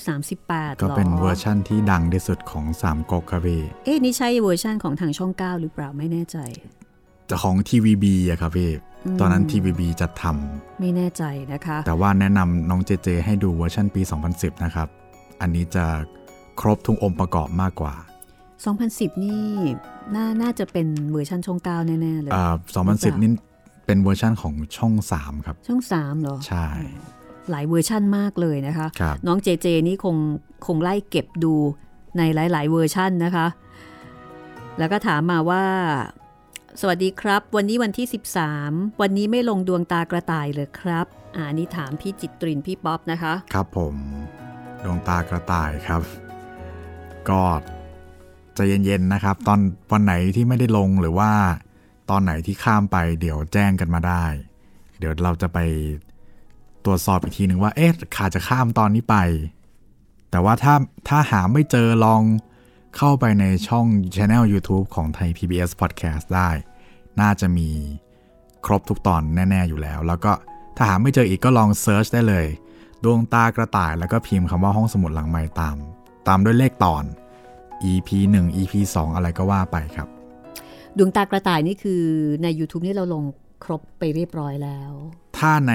[0.06, 6.38] 2538 ก็เป็นหรอเวอร์ชั่นที่ดังที่สุดของสามก๊กครับพี่เอ๊ะนี่ใช่เวอร์ชันของทางช่อง 9 หรือเปล่าไม่แน่ใจ
[7.34, 8.72] แต่ของ TVB อะครับพี่
[9.19, 10.24] ตอนนั้น TVB จัดท
[10.80, 14.02] ไม่แน่ใจนะคะ แต่ว่าแนะนำน้องเจเจ ให้ดูเวอร์ชันปี
[14.34, 14.88] 2010 นะครับ
[15.41, 15.86] อันนี้จะ
[16.60, 17.93] ครบทุกองค์ประกอบมากกว่า
[18.60, 19.46] 2010 นี่
[20.15, 22.54] น่าน่าจะเป็นเวอร์ชันช่อง9แน่ ๆ เลยอ่า
[22.88, 23.32] 2010 นี่
[23.86, 26.65] เป็นเวอร์ชั่นของช่อง 3 ครับ ช่อง 3 เหรอ ใช่
[27.50, 30.15] หลายเวอร์ชั่นมากเลยนะคะครับน้องเจเจนี่คง
[30.65, 31.54] คงไล่เก็บดู
[32.17, 33.48] ในหลาย ๆ เวอร์ชั่นนะคะ
[34.80, 35.63] แล้วก็ถามมาว่า
[36.82, 38.08] สวัสดีครับ วันนี้วันที่
[38.54, 41.06] 13 วันนี้ไม่ลงดวงตากระต่ายเลยครับ
[41.36, 43.96] อ่านี่ถามพี่จิตรินพี่ป๊อปนะคะ ครับผม
[44.84, 46.02] ดวงตากระต่ายครับ
[47.30, 47.42] ก็
[48.56, 49.60] ใจเย็นๆนะครับ ตอน
[49.92, 51.32] วันไหนที่ไม่ได้ลงหรือว่า
[52.10, 54.26] ตอนไหนที่ข้ามไปเดี๋ยวแจ้งกันมาได้
[55.00, 55.60] เดี๋ยวเราจะไป
[56.86, 59.16] ตรวจสอบอีกทีหนึ่งว่า เอ๊ะขาจะข้ามตอนนี้ไป
[60.32, 60.76] แต่ว่าถ้า
[61.08, 62.22] ถ้าหาไม่เจอลอง
[62.97, 66.49] เข้าไปในช่อง Channel YouTube ของไทย PBS Podcast ได้
[67.21, 67.69] น่าจะมี
[68.65, 70.32] ครบทุกตอนแน่ ๆ อยู่แล้ว แล้วก็
[70.75, 72.47] ถ้าหาไม่เจออีกก็ลองเซิร์ชได้เลย
[73.03, 75.77] ดวงตากระต่ายแล้วก็พิมพ์คำว่าห้องสมุดหลังไม้ตาม
[76.27, 77.03] ตามด้วยเลขตอน
[77.91, 80.08] EP 1 EP 2 อะไรก็ว่าไปครับ
[80.97, 82.03] ดวงตากระต่ายนี่คือ
[82.43, 83.23] ใน YouTube นี่เราลง
[83.63, 84.91] ครบไปเรียบร้อยแล้ว
[85.38, 85.73] ถ้าใน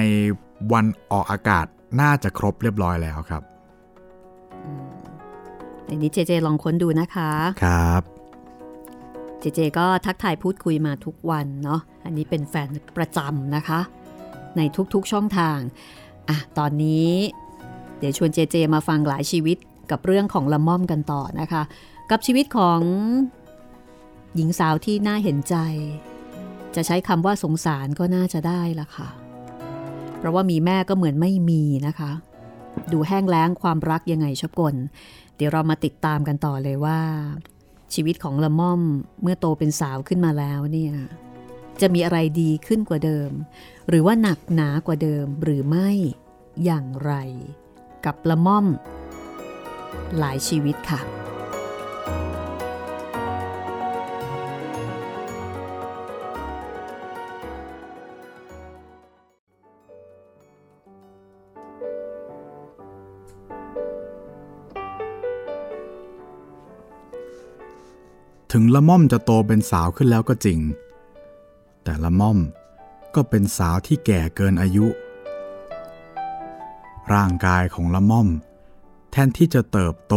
[0.72, 1.66] วันออกอากาศ
[2.00, 3.42] น่าจะครบเรียบร้อยแล้วครับ
[5.88, 7.30] ในนี้เจเจลองค้นดูนะคะ
[7.64, 8.02] ครับ
[9.40, 13.80] เจเจก็ทักทายพูดคุยมาทุกวันเนาะ อันนี้เป็นแฟนประจำนะคะ
[14.56, 14.60] ใน
[14.94, 15.58] ทุกๆช่องทาง
[16.28, 17.12] อะ ตอนนี้
[17.98, 19.56] เดี๋ยวชวนเจเจมาฟังหลายชีวิต
[19.90, 21.62] กับเรื่องของละม่อมกันต่อนะคะ
[22.10, 22.80] กับชีวิตของ
[24.34, 25.56] หญิงสาวที่น่าเห็นใจ
[26.74, 29.08] จะใช้คำว่าสงสารก็น่าจะได้ละค่ะ
[30.18, 32.12] เพราะว่ามีแม่ก็เหมือนไม่มีนะคะ
[32.92, 34.74] ดูแห้งแล้งความรักยังไงชอบกล
[35.36, 37.00] เดี๋ยวเรามาติดตามกันต่อเลยว่า
[37.94, 38.80] ชีวิตของละม่อม
[39.22, 40.94] เมื่อโตเป็นสาวขึ้นมาแล้วเนี่ย
[41.80, 43.30] จะมีอะไรดีขึ้นกว่าเดิม
[43.88, 45.90] หรือว่าหนักหนากว่าเดิมหรือไม่
[46.64, 47.12] อย่างไร
[48.04, 48.66] กับละม่อม
[50.18, 51.27] หลายชีวิตค่ะ
[68.60, 70.60] ถึงละม่อมจะโตเป็นสาวขึ้นแล้วก็จริง
[71.84, 72.38] แต่ละม่อม
[73.14, 74.86] ก็เป็นสาวที่แก่เกินอายุ
[77.12, 78.28] ร่างกายของละม่อม
[79.10, 80.14] แทนที่จะเติบโต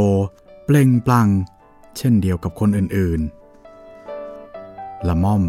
[0.66, 1.30] เปล่งปลั่ง
[1.98, 5.44] เช่นเดียวกับคนอื่นๆ ละม่อม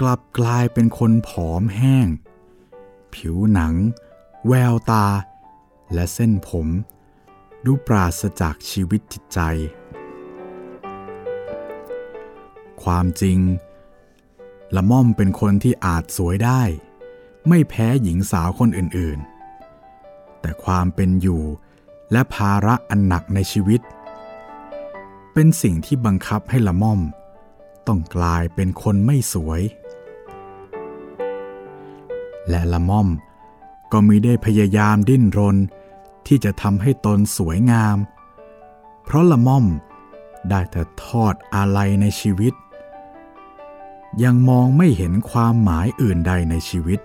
[0.00, 2.06] กลับกลายเป็นคนผอมแห้ง
[3.14, 3.74] ผิวหนัง
[4.46, 5.06] แววตา
[5.92, 6.66] และเส้นผม
[7.64, 9.40] ดูปราศจากชีวิตจิตใจ
[12.84, 13.38] ความจริง
[14.76, 16.62] ละม่อมเป็นคนที่อาจสวยได้
[17.48, 21.42] ไม่แพ้หญิงสาวคนอื่นๆ แต่ความเป็นอยู่
[22.12, 23.80] และภาระอันหนักในชีวิต
[25.32, 27.00] เป็นสิ่งที่บังคับให้ละม่อม
[27.86, 29.62] ต้องกลายเป็นคนไม่สวย
[32.48, 33.08] และละม่อม
[33.92, 35.56] ก็มิได้พยายามดิ้นรน
[36.26, 37.98] ที่จะทำให้ตนสวยงาม
[39.04, 39.66] เพราะละม่อม
[40.50, 42.54] ได้แต่ทอดอาลัยในชีวิต
[44.24, 47.00] ยังมองไม่เห็นความหมายอื่นใดในชีวิต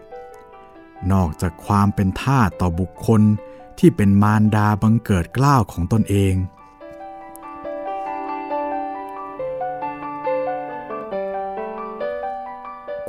[1.11, 3.21] นอกจากความเป็นท่าต่อบุคคล
[3.79, 6.35] ที่เป็นมารดาบังเกิดกล้าวของตนเอง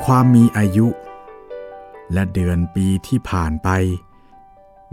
[0.02, 0.86] ความมีอายุ
[2.12, 3.68] และเดือนปีที่ผ่านไป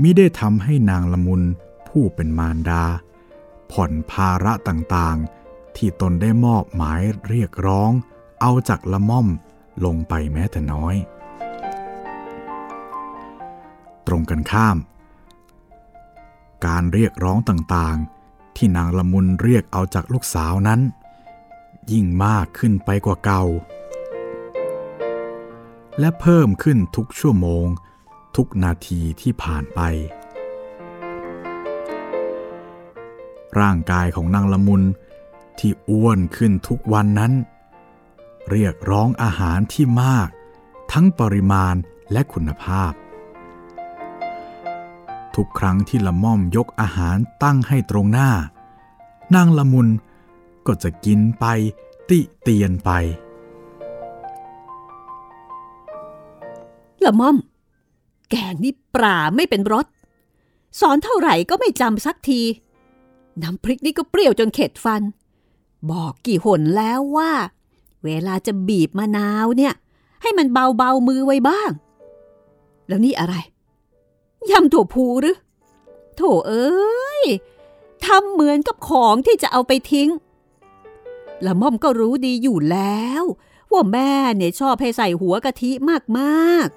[0.02, 1.42] มิได้ทำให้นางละมุน
[1.90, 2.84] ผู้เป็นมารดา
[3.72, 7.92] ผ่อนภาระต่างๆ ที่ตนได้มอบหมายเรียกร้อง
[8.42, 9.28] เอาจากละม่อม
[9.86, 10.96] ลงไปแม้แต่น้อย
[14.08, 14.78] ตรงกันข้าม
[16.66, 20.82] การเรียกร้องต่างๆ ที่นางละมุนเรียกเอาจากลูกสาวนั้น
[21.92, 23.44] ยิ่งมากขึ้นไปกว่าเก่า
[26.00, 27.66] และเพิ่มขึ้นทุกชั่วโมง
[28.36, 29.80] ทุกนาทีที่ผ่านไป
[33.60, 34.84] ร่างกายของนางละมุน
[35.60, 37.34] ที่อ้วนขึ้นทุกวันนั้น
[38.50, 40.30] เรียกร้องอาหารที่มาก
[40.92, 41.76] ทั้งปริมาณ
[42.12, 42.92] และคุณภาพ
[45.36, 48.32] ทุกครั้งที่ละม่อมยกอาหารตั้งให้ตรงหน้า
[49.36, 49.88] นางละมุน
[50.68, 51.46] ก็จะกินไป
[52.10, 52.90] ติเตียนไป
[57.06, 57.38] ละม่อม
[58.30, 59.86] แกงนี่ปลาไม่เป็นรส
[60.80, 62.42] สอนเท่าไหร่ก็ไม่จำสักที
[63.42, 65.02] น้ำพริกนี่ก็เปรี้ยวจนเข็ดฟัน
[65.92, 67.32] บอกกี่หนแล้วว่า
[68.04, 69.74] เวลาจะบีบมะนาวเนี่ย
[70.22, 71.72] ให้มันเบาเบามือไว้บ้าง
[72.88, 73.36] แล้วนี่อะไร
[74.52, 75.38] ยำถั่วพูหรือ
[76.16, 77.24] โถเอ้ย
[78.06, 80.10] ทำเหมือนกับของที่จะเอาไปทิ้ง
[81.46, 83.24] ละม่อมก็รู้ดีอยู่แล้ว
[83.72, 85.72] ว่าแม่เนี่ยชอบให้ใส่หัวกะทิ
[86.20, 86.68] มาก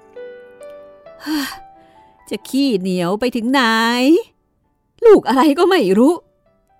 [0.71, 3.61] ๆ จะขี้เหนียวไปถึงไหน
[5.05, 6.13] ลูกอะไรก็ไม่รู้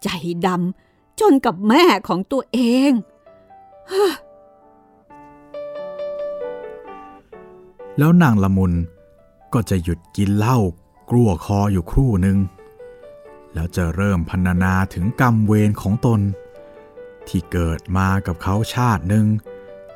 [0.04, 0.10] ใจ
[0.46, 2.92] ดำจนกับแม่ของตัวเอง
[7.98, 8.74] แล้วนางละมุน
[9.54, 10.58] ก็จะหยุดกินเหล้า
[11.12, 12.38] กลัวคออยู่ครู่หนึ่ง
[13.54, 16.20] แล้วจะเริ่มพันนาถึงกรรมเวรของตน
[17.28, 19.26] ที่เกิดมากับเขาชาติหนึ่ง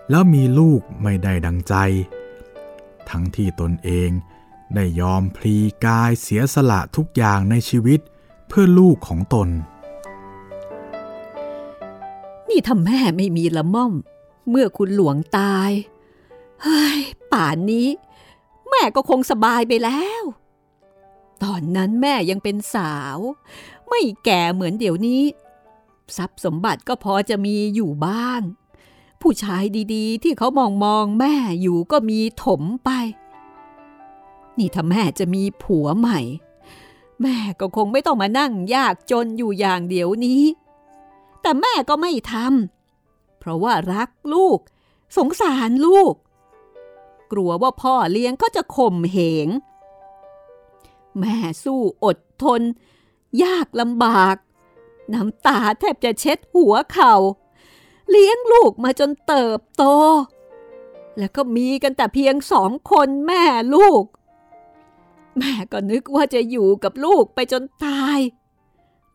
[0.10, 1.75] แล้วมีลูกไม่ได้ดังใจ
[3.10, 4.10] ทั้งที่ตนเอง
[4.75, 5.55] ได้ยอมพลี
[5.86, 7.99] กายเสียสละทุกอย่างในชีวิต
[8.47, 9.49] เพื่อลูกของตน
[12.49, 13.93] นี่ถ้าแม่ไม่มีละม่อม
[14.49, 15.71] เมื่อคุณหลวงตาย
[16.63, 16.99] เฮ้ย
[17.33, 17.87] ป่านนี้
[18.69, 20.23] แม่ก็คงสบายไปแล้ว
[21.43, 23.17] ตอนนั้นแม่ยังเป็นสาว
[23.89, 25.23] ไม่แก่เหมือนเดี๋ยวนี้
[26.17, 28.41] ทรัพย์สมบัติก็พอจะมีอยู่บ้าง
[29.21, 29.63] ผู้ชาย
[29.93, 32.89] ดีๆ ที่เขามองมองแม่อยู่ก็มีถมไป
[34.57, 36.19] นี่ถ้าแม่จะมีผัวใหม่
[37.21, 40.43] แม่ก็คงไม่ต้องมานั่งยากจนอยู่อย่างเดี๋ยวนี้
[41.41, 44.59] แต่แม่ก็ไม่ทำเพราะว่ารักลูก
[45.17, 46.13] สงสารลูก
[47.31, 49.47] กลัวว่าพ่อเลี้ยงก็จะข่มเหง
[51.19, 52.61] แม่สู้อดทน
[53.43, 54.35] ยากลำบาก
[55.13, 57.13] น้ำตาแทบจะเช็ดหัวเขา่า
[58.09, 59.83] เลี้ยงลูกมาจนเติบโต
[61.17, 63.43] แล้วก็มีกันแต่เพียงสองคนแม่
[63.75, 64.03] ลูก
[65.37, 68.19] แม่ก็นึกว่าจะอยู่กับลูกไปจนตาย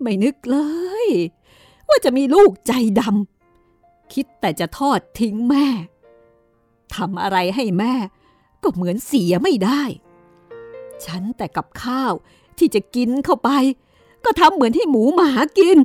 [0.00, 0.58] ไม่นึกเล
[1.06, 1.08] ย
[1.88, 5.66] ว่าจะมีลูกใจดำคิดแต่จะทอดทิ้งแม่
[6.96, 7.94] ทำอะไรให้แม่
[8.62, 9.82] ก็เหมือนเสียไม่ได้
[11.04, 12.12] ฉันแต่กับข้าว
[12.58, 13.50] ที่จะกินเข้าไป
[14.24, 15.76] ก็ทำเหมือนที่หมูหมากิน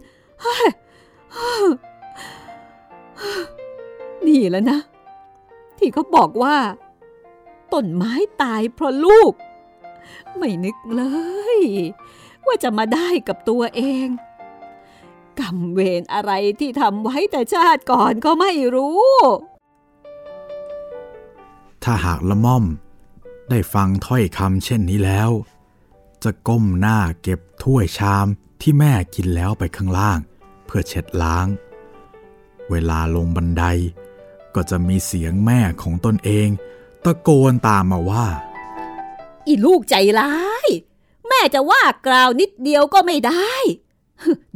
[4.25, 4.79] นี่แล้วนะ
[5.77, 6.57] ที่เขาบอกว่า
[7.73, 9.33] ต้นไม้ตายเพราะลูก
[10.37, 11.03] ไม่นึกเล
[11.57, 11.59] ย
[12.45, 14.07] ว่าจะมาได้กับตัวเอง
[15.39, 19.07] กรรมเวรอะไรที่ทำไว้แต่ชาติก่อนก็ไม่รู้
[21.89, 22.65] ถ้าหากละม่อม
[23.50, 25.32] ได้ฟังถ้อยคำเช่นนี้แล้ว
[26.23, 28.28] จะก้มหน้าเก็บถ้วยชาม
[28.62, 30.19] ที่แม่กินแล้วไปข้างล่าง
[30.65, 31.47] เพื่อเช็ดล้าง
[32.69, 33.63] เวลาลงบันได
[34.56, 36.47] ก็จะมีเสียงแม่ของตนเอง
[37.06, 38.28] ตะโกนตามมาว่า
[39.45, 40.67] อีลูกใจร้าย
[41.28, 43.54] แม่จะว่ากล่าวนิดเดียวก็ไม่ได้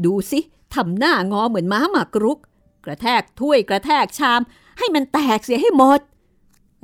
[0.06, 0.40] ดูสิ
[0.76, 2.40] ทำหน้างอเหมือนม้าหมากรุก
[2.86, 4.42] กระแทกถ้วยกระแทกชาม
[4.78, 6.02] ให้มันแตกเสียให้หมด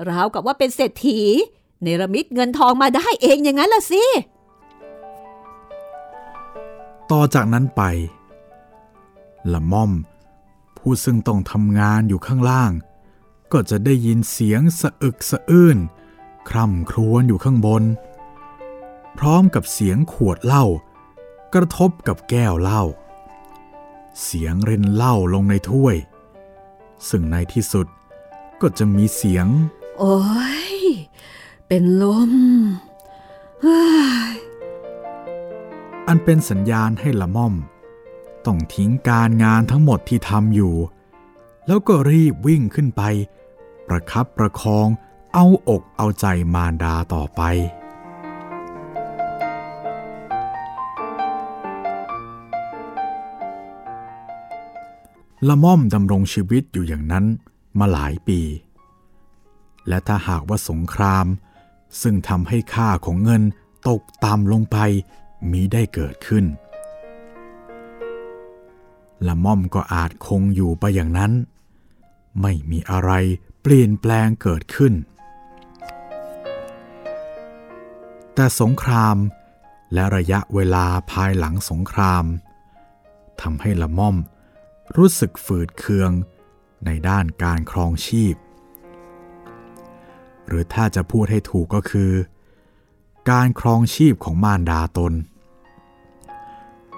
[0.10, 1.20] ราวกับว่าเป็นเศรษฐี
[1.82, 4.04] เนรมิตเงินทองมาได้เองอย่างนั้นล่ะสิ
[7.12, 7.82] ต่อจากนั้นไป
[9.54, 9.92] ละม่อม
[10.78, 12.72] ผู้ซึ่งต้องทำงานอยู่ข้างล่าง
[13.52, 15.78] ก็จะได้ยินเสียงสะอึกสะอื้น
[16.50, 17.84] คร่ำครวญอยู่ข้างบน
[19.18, 20.66] พร้อมกับเสียงขวดเหล้า
[21.54, 22.84] กระทบกับแก้วเหล้า
[24.24, 25.96] เสียงเรินเหล้าลงในถ้วย
[27.10, 27.88] ซึ่งในที่สุด
[28.62, 29.48] ก็จะมีเสียง
[30.00, 30.18] โอ้
[30.70, 30.74] ย
[31.68, 32.34] เป็นลม
[36.08, 37.54] อันเป็นสัญญาณให้ละม่อม
[38.46, 40.76] ต้องทิ้งการงานทั้งหมดที่ทำอยู่
[41.68, 43.02] แล้วก็รีบวิ่งขึ้นไป
[43.88, 44.88] ประคับประคอง
[45.34, 47.42] เอาอกเอาใจมารดาต่อไป
[55.48, 57.26] ละม่อมดำรงชีวิตอยู่อย่างนั้น
[57.80, 58.40] มาหลายปี
[59.88, 61.26] และถ้าหากว่าสงคราม
[62.02, 63.44] ซึ่งทำให้ค่าของเงิน
[63.88, 64.78] ตกต่ำลงไป
[65.52, 66.46] มีได้เกิดขึ้น
[69.28, 71.32] ละม่อมก็อาจคงอยู่ไปอย่างนั้น
[72.42, 73.12] ไม่มีอะไร
[73.62, 74.94] เปลี่ยนแปลงเกิดขึ้น
[78.34, 79.18] แต่สงคราม
[79.94, 82.26] และระยะเวลาภายหลังสงคราม
[83.42, 84.16] ทำให้ละม่อม
[84.98, 86.12] รู้สึกฝืดเคือง
[86.86, 88.36] ในด้านการครองชีพ
[90.48, 92.12] หรือถ้าจะพูดให้ถูกก็คือ
[93.30, 95.14] การครองชีพของมารดาตน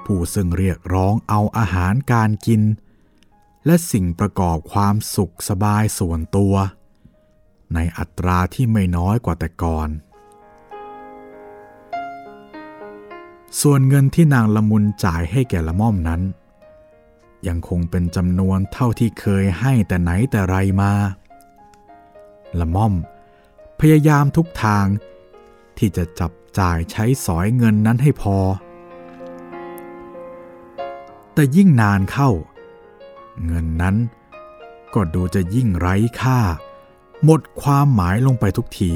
[0.05, 2.61] ผู้ซึ่งเรียกร้องเอาอาหารการกิน
[3.65, 6.53] และสิ่งประกอบความสุขสบายส่วนตัว
[7.73, 9.89] ในอัตราที่ไม่น้อยกว่าแต่ก่อน
[13.61, 16.21] ส่วนเงินที่นางละมุนจ่ายให้แก่ละม่อมนั้น
[17.47, 20.91] ยังคงเป็นจำนวนเท่าที่เคยให้แต่ไหนแต่ไรมา
[22.59, 22.93] ละม่อม
[23.79, 24.85] พยายามทุกทาง
[25.77, 28.37] ที่จะจับจ่ายใช้สอยเงินนั้นให้พอ
[31.33, 32.29] แต่ยิ่งนานเข้า
[33.45, 33.95] เงินนั้น
[34.93, 36.39] ก็ดูจะยิ่งไร้ค่า
[37.23, 38.93] หมดความหมายลงไปทุกที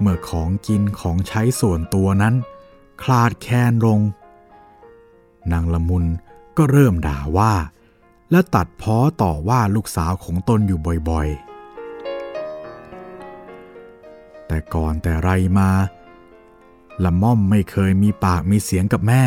[0.00, 2.34] เมื่อของกินของใช้ส่วนตัวนั้น
[3.02, 4.00] คลาดแคลนลง
[5.52, 6.04] นางละมุน
[6.56, 7.52] ก็เริ่มด่าว่า
[8.30, 11.38] และตัดพ้อต่อว่าลูกสาวของตนอยู่บ่อยๆ
[14.46, 15.70] แต่ก่อนแต่ไรมา
[17.04, 19.24] ละม่อมไม่เคยมีปากมีเสียงกับแม่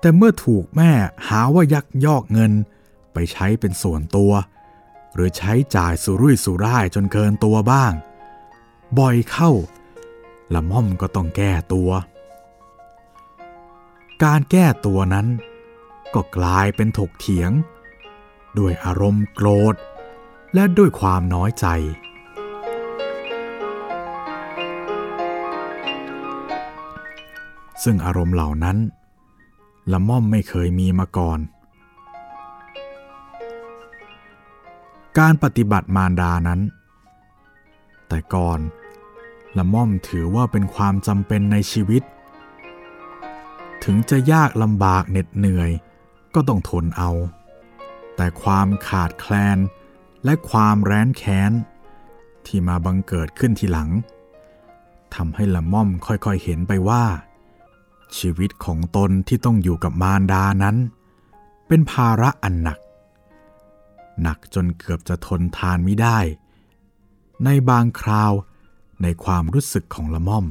[0.00, 0.90] แต่เมื่อถูกแม่
[1.28, 2.52] หาว่ายักยอกเงิน
[3.12, 4.32] ไปใช้เป็นส่วนตัว
[5.14, 7.92] หรือใช้จ่ายสุรุ่ยสุร่ายจนเกินตัวบ้าง
[8.98, 9.50] บ่อยเข้า
[10.54, 11.90] ละม่อมก็ต้องแก้ตัว
[14.24, 15.26] การแก้ตัวนั้น
[16.14, 17.50] ก็กลายเป็นถกเถียง
[18.58, 19.74] ด้วยอารมณ์โกรธ
[20.54, 21.66] และด้วยความน้อยใจ
[27.82, 28.78] ซึ่งอารมณ์เหล่านั้น
[29.92, 31.38] ละม่อมไม่เคยมีมาก่อน
[35.18, 36.60] การปฏิบัติมารดานั้น
[38.08, 38.60] แต่ก่อน
[39.56, 42.02] ละม่อมถือว่าเป็นความจำเป็นในชีวิต
[43.84, 45.70] ถึงจะยากลำบากเหน็ดเหนื่อย
[46.34, 47.10] ก็ต้องทนเอา
[48.16, 49.58] แต่ความขาดแคลน
[50.24, 51.52] และความแร้นแค้น
[52.46, 53.90] ที่มาบังเกิดขึ้นทีหลัง
[55.14, 57.04] ทำให้ละม่อมค่อยๆเห็นไปว่า
[58.18, 60.76] ชีวิตของตนที่ต้องอยู่กับมารดานั้น
[61.66, 62.78] เป็นภาระอันหนัก
[64.22, 66.18] หนักจนเกือบจะทนทานไม่ได้
[67.44, 68.32] ในบางคราว
[69.02, 70.46] ในความรู้สึกของละม่อม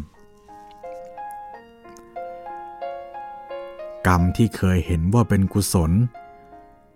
[4.10, 5.92] รรมที่เคยเห็นว่าเป็นกุศล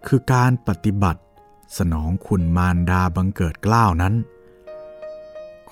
[0.07, 1.21] คือการปฏิบัติ
[1.77, 4.13] สนองคุณมารดาบังเกิดกล้าวนั้น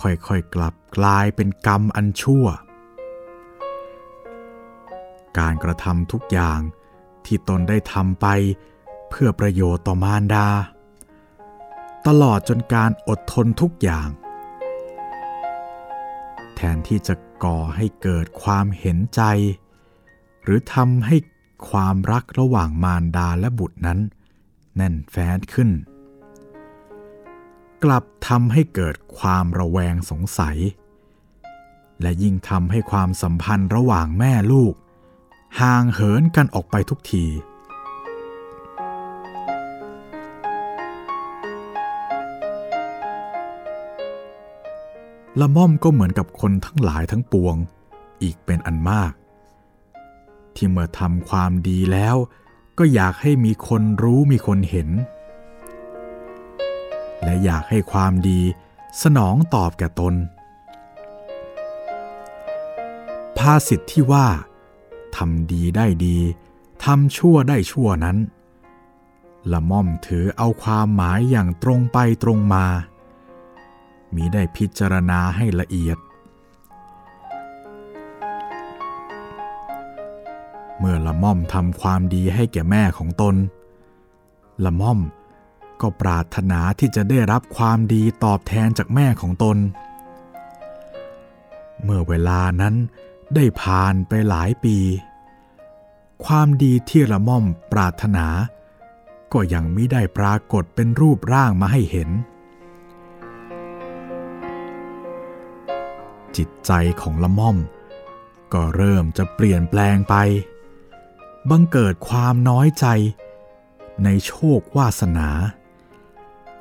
[0.01, 2.45] ค่อยๆกลับกลายเป็นกรรมอันชั่ว
[5.39, 6.59] การกระทำทุกอย่าง
[7.25, 8.27] ที่ตนได้ทำไป
[9.09, 10.47] เพื่อประโยชน์ต่อมารดา
[12.07, 14.09] ตลอดจนการอดทนทุกอย่าง
[16.55, 19.21] แทนที่จะก่อให้เกิดความเห็นใจ
[20.43, 21.15] หรือทำให้
[21.69, 23.99] ความรักระหว่างมารดาและบุตรนั้น
[24.75, 25.69] แน่นแฟ้นขึ้น
[27.83, 30.57] กลับทำให้เกิดความระแวงสงสัย
[32.01, 34.73] และยิ่งทำให้ความสัมพันธ์ระหว่างแม่ลูก
[35.59, 37.25] ห่างเหินกันออกไปทุกที
[45.39, 47.55] ละม่อมก็เหมือนกับคนทั้งหลายทั้งปวง
[48.23, 49.11] อีกเป็นอันมาก
[50.55, 52.15] ที่เมื่อทำความดีแล้ว
[52.77, 54.89] ก็อยากให้มีคนรู้มีคนเห็น
[57.23, 58.41] และอยากให้ความดี
[59.01, 60.13] สนองตอบแก่ตน
[63.37, 64.27] ภาษิตทที่ว่า
[65.17, 66.17] ทำดีได้ดี
[66.83, 68.17] ทำชั่วได้ชั่วนั้น
[69.51, 72.65] ละม่อมถือเอาความหมายอย่างตรงไปตรงมา
[74.15, 75.97] มีได้พิจารณาให้ละเอียด
[80.83, 83.35] เมื่อละม่อมทำความดีให้แก่แม่ของตน
[84.65, 84.99] ละม่อม
[85.81, 89.57] ก็ปรารถนาที่จะได้รับความดีตอบแทนจากแม่ของตน
[91.83, 92.75] เมื่อเวลานั้น
[93.35, 94.77] ได้ผ่านไปหลายปี
[96.25, 98.27] ความดีที่ละม่อมปรารถนา
[99.33, 102.09] ก็ยังไม่ได้ปรากฏเป็นรูปร่างมาให้เห็น
[106.35, 106.71] จิตใจ
[107.01, 107.57] ของละม่อม
[108.53, 110.15] ก็เริ่มจะเปลี่ยนแปลงไป
[111.49, 112.85] บังเกิดความน้อยใจ
[114.03, 115.29] ในโชควาสนา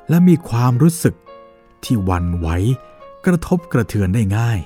[0.09, 1.15] และมีความรู้สึก
[1.83, 2.47] ที่วันไหว
[3.25, 4.59] กระทบกระเทือนได้ง่าย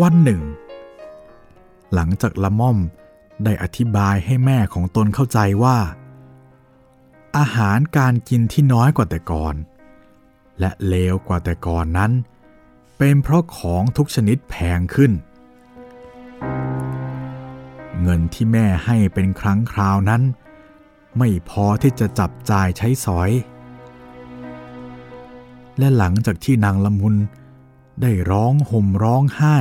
[0.00, 0.42] วันหนึ่ง
[1.94, 2.78] หลังจากละม่อม
[3.44, 5.78] ได้อธิบายให้แม่ของตนเข้าใจว่า
[7.36, 9.54] อาหารการกินที่น้อยกว่าแต่ก่อน
[10.60, 15.12] และเลวกว่าแต่ก่อนนั้นเป็นเพราะของทุกชนิดแพงขึ้น
[18.02, 20.22] เงินที่แม่ให้เป็นครั้งคราวนั้น
[21.18, 23.30] ไม่พอที่จะจับจ่ายใช้สอย
[25.78, 27.14] และหลังจากที่นางละมุน
[28.02, 29.56] ได้ร้องห่มร้องไห้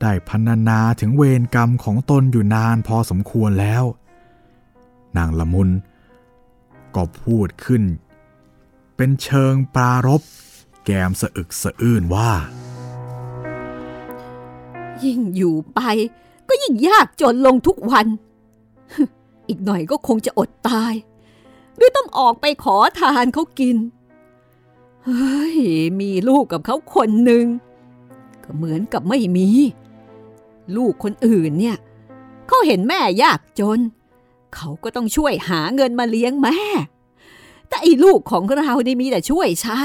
[0.00, 3.84] ได้พรรณนาถึงเวรกรรมของตนอยู่นานพอสมควรแล้ว
[5.16, 5.68] นางละมุน
[6.94, 7.82] ก็พูดขึ้น
[8.96, 10.22] เป็นเชิงปรารบ
[10.84, 12.30] แกมสะอึกสะอื้นว่า
[15.04, 15.80] ยิ่งอยู่ไป
[16.48, 18.06] ก็ยิ่งยากจนลงทุกวัน
[19.48, 20.94] อีกหน่อยก็คงจะอดตาย
[21.76, 23.76] หรือต้องออกไปขอทานเขากิน
[25.04, 25.56] เฮ้ย
[26.00, 27.46] มีลูกกับเขาคนหนึ่ง
[28.44, 29.48] ก็เหมือนกับไม่มี
[30.76, 31.76] ลูกคนอื่นเนี่ย
[32.46, 33.80] เขาเห็นแม่ยากจน
[34.54, 36.58] เขาก็ต้องช่วยหาเงินมาเลี้ยงแม่
[37.68, 39.82] แต่อ้ลูกของเราได้มีแต่ช่วยใช้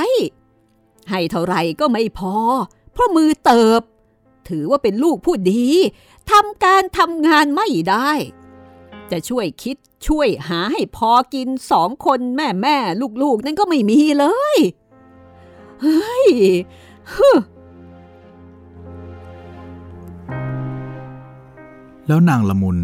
[1.09, 2.35] ให้เท่าไหร่ก็ไม่พอ
[2.91, 3.81] เพราะมือเติบ
[4.49, 5.65] ถือว่าเป็นลูกผู้ดี
[6.31, 8.11] ทำการทำงานไม่ได้
[9.11, 9.77] จะช่วยคิด
[10.07, 12.77] ช่วยหาให้พอกินสองคนแม่แม่
[13.21, 14.57] ลูกๆ นั่นก็ไม่มีเลย
[15.81, 16.27] เฮ้ย
[17.13, 17.29] ฮึ
[22.07, 22.77] แล้วนางละมุน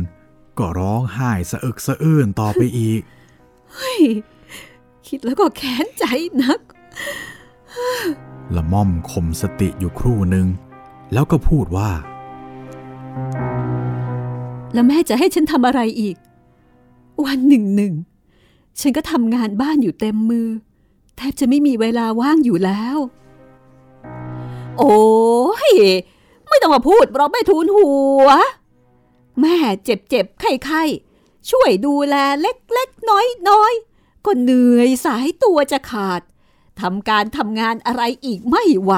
[0.59, 3.01] ก็ร้องไห้สะอึกสะอื้นต่อไปอีก
[3.74, 4.01] เฮ้ย
[5.07, 6.05] คิดแล้วก็แค้นใจ
[6.41, 6.59] นัก
[8.55, 10.47] ละม่อมข่มสติอยู่ครู่หนึ่ง
[11.13, 11.89] แล้วก็พูดว่า
[14.74, 16.15] แล้วแม่จะให้ฉันทำอะไรอีก
[17.26, 17.93] วันหนึ่งหนึ่ง
[18.80, 20.47] ฉันก็ทำงานบ้านอยู่เต็มมือ
[21.15, 22.97] แทบจะไม่มีเวลาว่างอยู่แล้ว
[24.80, 25.01] โอ้
[25.69, 25.71] ย
[26.47, 27.89] ไม่ต้องมาพูดเราไม่ทูลหั
[28.26, 28.28] ว
[29.41, 30.84] แม่เจ็บเจ็บไข้ไข้
[31.49, 33.74] ช่วยดูแลเล็กเล็กน้อยน้อย
[34.26, 36.21] ก็เหนื่อยสายตัวจะขาด
[36.82, 38.93] ทำการทำงานอะไรอีกไม่ไหว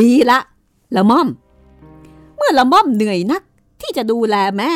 [0.00, 0.38] ดีละ
[0.96, 1.28] ละม่อม
[2.36, 3.42] เมื่อละม่อมเหนื่อยนัก
[3.80, 4.72] ที่จะดูแลแม่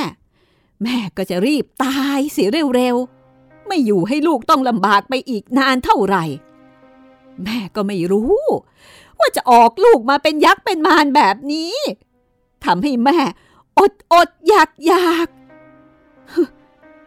[0.83, 6.25] แม่ก็จะรีบตายเสียเร็วๆ ไม่อยู่ให้ลูกต้องลำบากไปอีกนานเท่าไหร่
[7.45, 8.41] แม่ก็ไม่รู้
[9.19, 11.75] ว่าจะออกลูกมาเป็นยักษ์เป็นมารแบบนี้
[12.65, 13.19] ทำให้แม่
[13.79, 15.29] อดอดอยากอยาก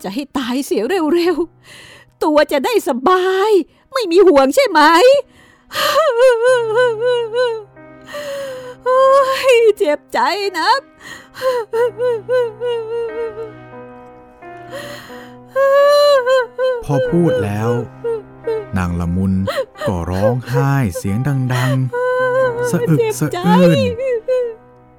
[0.04, 0.84] จะให้ตายเสีย
[1.16, 3.52] เร็วๆ ตัวจะได้สบาย
[3.94, 4.82] ไม่มีห่วงใช่ไหม
[9.78, 10.20] เจ็บใจ
[10.60, 10.82] นัก
[16.86, 17.72] พอพูดแล้ว
[18.78, 19.34] นางละมุน
[19.88, 21.18] ก็ร้องไห้เสียง
[21.54, 21.72] ดัง
[22.24, 23.80] ๆ สะอึกสะอื้น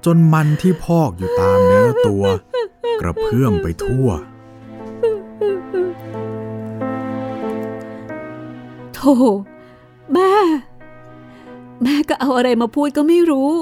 [0.05, 2.23] จนมันที่พอกอยู่ตามเนื้อตัว
[3.01, 4.09] กระเพื่อมไปทั่ว
[10.13, 10.31] แม่
[11.83, 13.53] แม่ก็เอาอะไรมาพูดก็ไม่รู้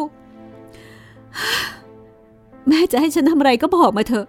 [2.68, 4.26] แม่จะให้ฉันทำอะไรก็บอกมาเถอะ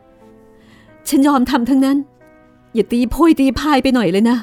[1.08, 1.98] ฉันยอมทำทั้งนั้น
[2.74, 4.38] อย่าตีโพยตีพายไปหน่อยเลยนะ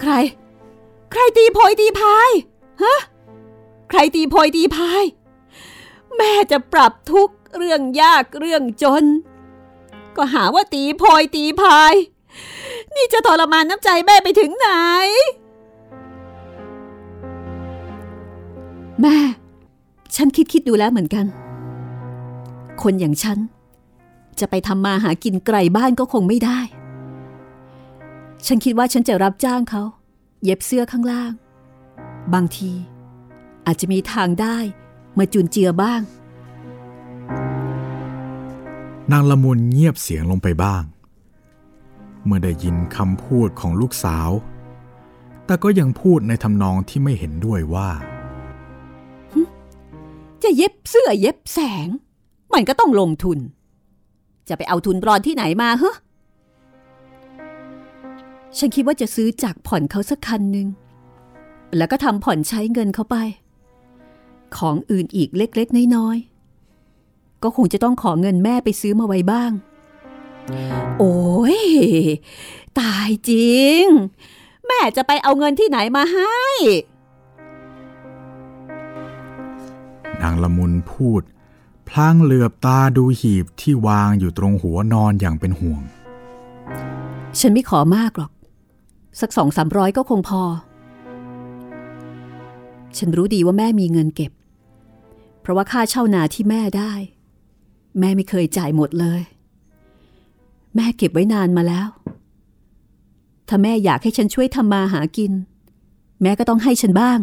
[0.00, 0.12] ใคร
[1.12, 2.30] ใครตีโพยตีพาย
[2.82, 2.98] ฮะ
[3.90, 5.02] ใครตีโพยตีพาย
[6.16, 9.04] แม่จะปรับทุกเรื่องยากเรื่องจน
[10.16, 11.94] ก็หาว่าตีโพยตีพาย
[12.96, 14.68] นี่จะทรมานน้ำใจแม่ไปถึงไหน
[19.00, 19.16] แม่
[20.16, 21.26] ฉันคิดคิดดูแล้วเหมือนกัน
[22.82, 23.38] คนอย่างฉัน
[24.40, 26.58] จะไปทำมาหากินไกลบ้านก็คงไม่ได้
[28.46, 29.82] ฉันคิดว่าฉันจะรับจ้างเขา
[30.42, 31.32] เย็บเสื้อข้างล่าง
[32.34, 32.72] บางที
[33.66, 34.56] อาจจะมีทางได้
[35.18, 36.00] มาจุนเจือบ้าง
[39.12, 40.82] นางละมุนเงียบเสียงลงไปบ้าง
[42.24, 44.30] เมื่อได้ยินคำพูดของลูกสาว
[45.46, 47.90] แต่ก็ยังพูดในทำนองที่ไม่เห็นด้วยว่า
[50.42, 51.88] จะเย็บเสื้อเย็บแสง
[52.52, 53.38] มันก็ต้องลงทุน
[54.48, 55.92] จะไปเอาทุนรอนที่ไหนมาเฮ้
[58.58, 60.68] ฉันคิดว่าจะซื้อจากผ่อนเขาสักคันหนึ่ง
[61.76, 63.16] แล้วก็ทำผ่อนใช้เงินเขาไป
[64.56, 69.50] ของอื่นอีกเล็กๆน้อยๆก็คงจะต้องขอเงินแม่ไปซื้อมาไว้บ้าง
[70.98, 71.16] โอ้
[71.56, 71.60] ย
[72.80, 73.82] ตายจริง
[74.66, 76.40] แม่จะไปเอาเงินที่ไหนมาให้
[80.22, 81.22] นางละมุนพูด
[81.88, 85.82] พลางเหลือบตาดูหีบที่วางอยู่ตรงหัวนอนอย่างเป็นห่วง
[87.40, 88.32] ฉันไม่ขอมากหรอก
[89.20, 90.42] สักสองสามร้อยก็คงพอ
[92.98, 94.32] ฉันรู้ดีว่าแม่มีเงินเก็บ
[95.40, 96.92] เพราะว่าค่าเช่านาที่แม่ได้
[98.00, 99.20] แม่ไม่เคยจ่ายหมดเลย
[100.74, 101.88] แม่เก็บไว้นานมาแล้ว
[103.48, 105.32] ถ้าแม่อยากให้ฉันช่วยทำมาหากิน
[106.22, 107.18] แม่ก็ต้องให้ฉันบ้าง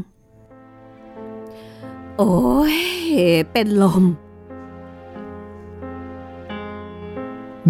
[2.17, 2.35] โอ้
[2.75, 2.77] ย
[3.51, 4.03] เป็นลม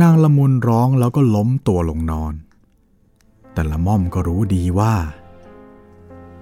[0.02, 2.34] นางละมุนร้องแล้วก็ล้มตัวลงนอน
[3.54, 4.96] แต่ละม่อมก็รู้ดีว่า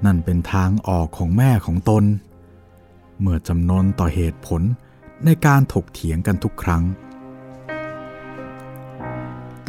[0.06, 2.04] นั่นเป็นทางออกของแม่ของตน
[3.20, 4.62] เมื่อจำนนต่อเหตุผล
[5.26, 6.84] ในการถกเถียงกันทุกครั้ง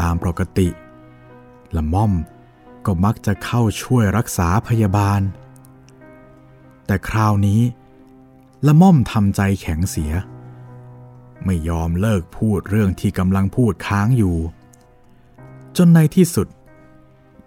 [0.01, 0.69] ตามปกติ
[1.77, 2.13] ละม่อม
[2.87, 5.21] ก็มักจะเข้าช่วยรักษาพยาบาล
[6.87, 7.61] แต่คราวนี้
[8.67, 10.13] ละม่อมทำใจแข็งเสีย
[11.45, 14.37] ไม่ยอมเลิกพูดเรื่องที่กำลังพูดค้างอยู่
[15.77, 16.49] จนในที่สุด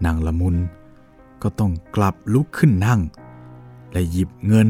[0.06, 0.56] นางละมุน
[1.42, 3.02] ก็ต้องกลับลุกขึ้นนั่ง
[3.92, 4.68] และหยิบเงิน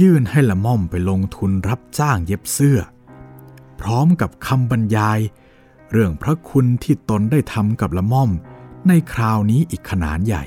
[0.00, 2.78] ยื่นให้ละม่อมไปลงทุนรับจ้างเย็บเสื้อ
[3.80, 5.18] พร้อมกับคำบรรยาย
[5.94, 8.30] เรื่องพระคุณที่ตนได้ทำกับละม่อม
[8.88, 10.46] ในคราวนี้อีกขนาดใหญ่ โ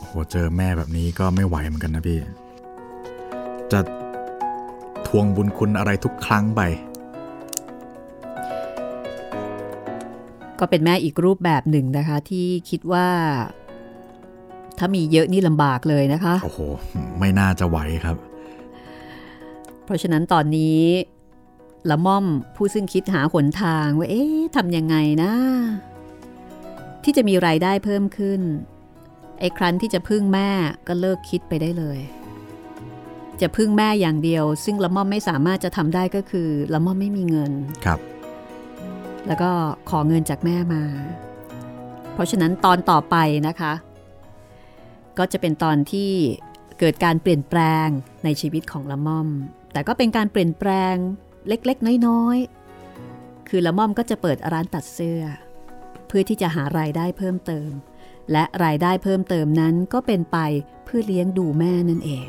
[0.00, 2.18] อ้โหเจอแม่แบบนี้ก็ไม่ไหวเหมือนกันนะพี่
[3.72, 3.80] จะ
[5.06, 6.62] ทวงบุญคุณอะไรทุกครั้งไป
[10.60, 13.08] ก็เป็นแม่อีกรูปแบบหนึ่งนะคะ ที่คิดว่า
[14.78, 16.60] ถ้ามีเยอะนี่ลำบากเลยนะคะ โอ้โห
[17.18, 18.16] ไม่น่าจะไหวครับ
[19.84, 20.82] เพราะฉะนั้นตอนนี้
[21.90, 22.24] ละม่อม
[22.56, 25.32] ผู้ซึ่งคิดหาหนทางว่า เอ๊ะทำยังไงนะ
[27.04, 28.40] ที่จะมีรายได้เพิ่มขึ้น
[29.40, 30.50] ไอ้ครั้นที่จะพึ่งแม่
[30.88, 31.98] ก็เลิกคิดไปได้เลย
[33.40, 37.52] จะพึ่งแม่อย่างเดียว ซึ่งละม่อมไม่สามารถจะทำได้ก็คือละม่อมไม่มีเงิน
[37.84, 37.98] ครับ
[39.26, 39.50] แล้วก็
[39.90, 40.82] ขอเงินจากแม่มา
[42.12, 43.16] เพราะฉะนั้นตอนต่อไป
[43.48, 43.72] นะคะ
[45.18, 46.12] ก็จะเป็นตอนที่
[46.78, 47.86] เกิดการเปลี่ยนแปลง
[48.24, 49.28] ในชีวิตของละม่อม
[49.72, 50.94] แต่ก็เป็นการเปลี่ยนแปลง
[51.48, 55.22] เล็กๆ น้อยๆ คือละม่อมก็จะเปิดร้านตัดเสื้อ
[56.06, 57.70] เพื่อที่จะหารายได้เพิ่มเติม
[58.32, 60.38] และรายได้เพิ่มเติมนั้นก็เป็นไป
[60.84, 62.26] เพื่อเลี้ยงดูแม่นั่นเอง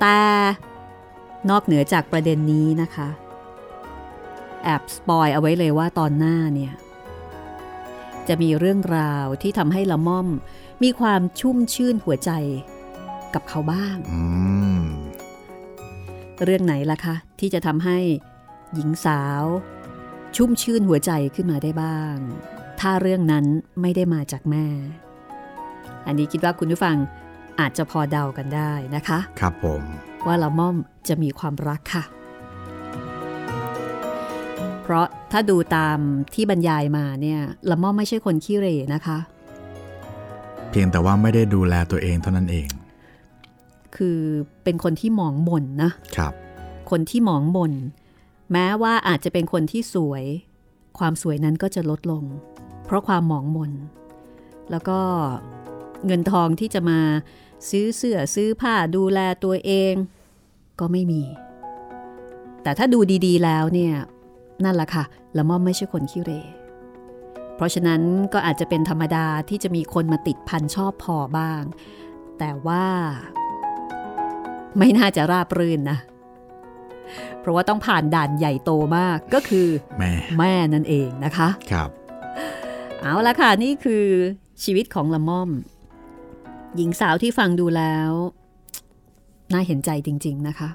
[0.00, 0.20] แต่
[1.50, 3.08] นอกเหนือจากประเด็นนี้นะคะ
[4.64, 6.74] แอบสปอยเอาไว้เลยว่าตอนหน้าเนี่ย
[8.28, 10.28] จะมีเรื่องราวที่ทำให้ละม่อม
[10.82, 12.30] มีความชุ่มชื่นหัวใจ
[13.34, 13.96] กับเขาบ้าง
[16.44, 17.98] เรื่องไหนล่ะคะ ที่จะทำให้
[18.74, 19.44] หญิงสาว
[20.36, 22.16] ชุ่มชื่นหัวใจขึ้นมาได้บ้าง
[22.80, 23.44] ถ้าเรื่องนั้น
[23.80, 24.66] ไม่ได้มาจากแม่
[26.06, 26.96] อันนี้คิดว่าคุณผู้ฟัง
[27.60, 29.82] อาจจะพอเดากันได้นะคะ ครับผม
[30.26, 30.76] ว่าละม่อม
[31.08, 32.04] จะมีความรักค่ะ
[34.84, 35.98] เพราะถ้าดูตาม
[36.34, 39.18] ที่บรรยายมาเนี่ยละม่อมไม่ใช่คนขี้เรนะคะ
[40.70, 42.68] เพียงแต่ว่าไม่ได้ดูแลตัวเองเท่านั้นเอง
[43.96, 44.20] คือ
[44.64, 46.32] เป็นคนที่หมองหม่นนะครับ
[46.90, 47.72] คนที่หมองหม่น
[48.52, 50.24] แม้ว่าอาจจะเป็นคนที่สวย
[50.98, 52.24] ความสวยนั้นก็จะลดลง
[52.86, 53.72] เพราะความหมองหม่น
[54.70, 54.98] แล้วก็
[56.06, 57.00] เงินทองที่จะมา
[57.68, 59.94] ซื้อเสื้อซื้อผ้าดูแลตัวเอง
[60.80, 61.22] ก็ไม่มี
[62.62, 63.94] แต่ถ้าดูดีๆแล้วเนี่ย
[64.64, 65.04] นั่นแหละค่ะ
[65.36, 66.32] ละม่อมไม่ใช่คนขี้เร
[67.56, 68.00] เพราะฉะนั้น
[68.32, 71.62] ก็อาจจะเป็นธรรมดาที่จะมีคนมาติดพันชอบพอบ้าง
[72.38, 72.86] แต่ว่า
[74.78, 75.98] ไม่น่าจะราบรื่นนะ
[77.40, 81.90] เพราะว่าต้องผ่านด่านใหญ่โตมากก็คือแม่แม่นั่นเองนะคะครับ
[83.00, 84.04] เอาละค่ะนี่คือ
[84.64, 85.50] ชีวิตของละม่อม
[86.76, 88.10] หญิงสาวที่ฟังดูแล้ว
[89.52, 90.68] น่าเห็นใจจริง ๆ นะคะ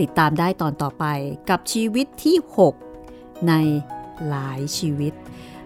[0.00, 1.04] ติดตามได้ตอนต่อไป
[1.50, 2.36] กับชีวิตที่
[2.90, 3.54] 6 ใน
[4.28, 5.12] หลายชีวิต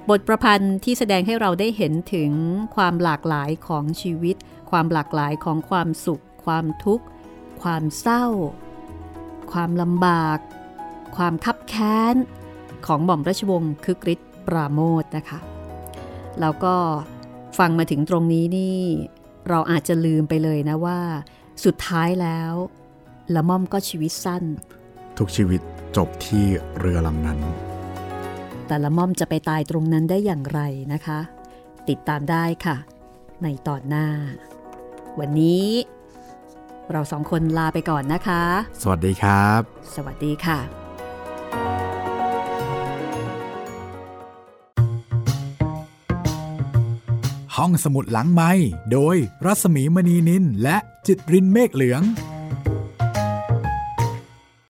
[0.08, 2.32] บทประพันธ์ที่แสดงให้เราได้เห็นถึง
[2.76, 4.36] ความหลากหลายของชีวิต
[4.70, 7.04] ความหลากหลายของความสุข ความทุกข์
[7.62, 8.26] ความเศร้า
[9.52, 10.38] ความลำบาก
[11.16, 12.14] ความคับแค้น
[12.86, 15.38] ของหม่อมราชวงศ์คึกฤทธิ์ปราโมทนะคะ
[16.40, 16.74] แล้วก็
[17.58, 18.80] ฟังมาถึงตรงนี้นี่
[19.48, 21.00] เราอาจจะลืมไปเลยนะว่า
[21.64, 22.52] สุดท้ายแล้ว
[23.34, 24.44] ละม่อมก็ชีวิตสั้น
[25.18, 25.60] ทุกชีวิต
[25.96, 26.46] จบที่
[26.78, 27.38] เรือลำนั้น
[28.66, 30.60] แต่ละม่อมจะไปตายตรงนั้นได้อย่างไร
[30.92, 31.18] นะคะ
[31.88, 32.76] ติดตามได้ค่ะ
[33.42, 34.06] ในตอนหน้า
[35.18, 35.66] วันนี้
[36.92, 38.42] เราสองคนลาไปก่อนนะคะ
[38.82, 39.60] สวัสดีครับ
[39.94, 40.58] สวัสดีค่ะ
[47.56, 48.50] ห้องสมุดหลังไม้
[48.92, 52.02] โดยรัสมีมณีนินและจิตรินเมฆเหลือง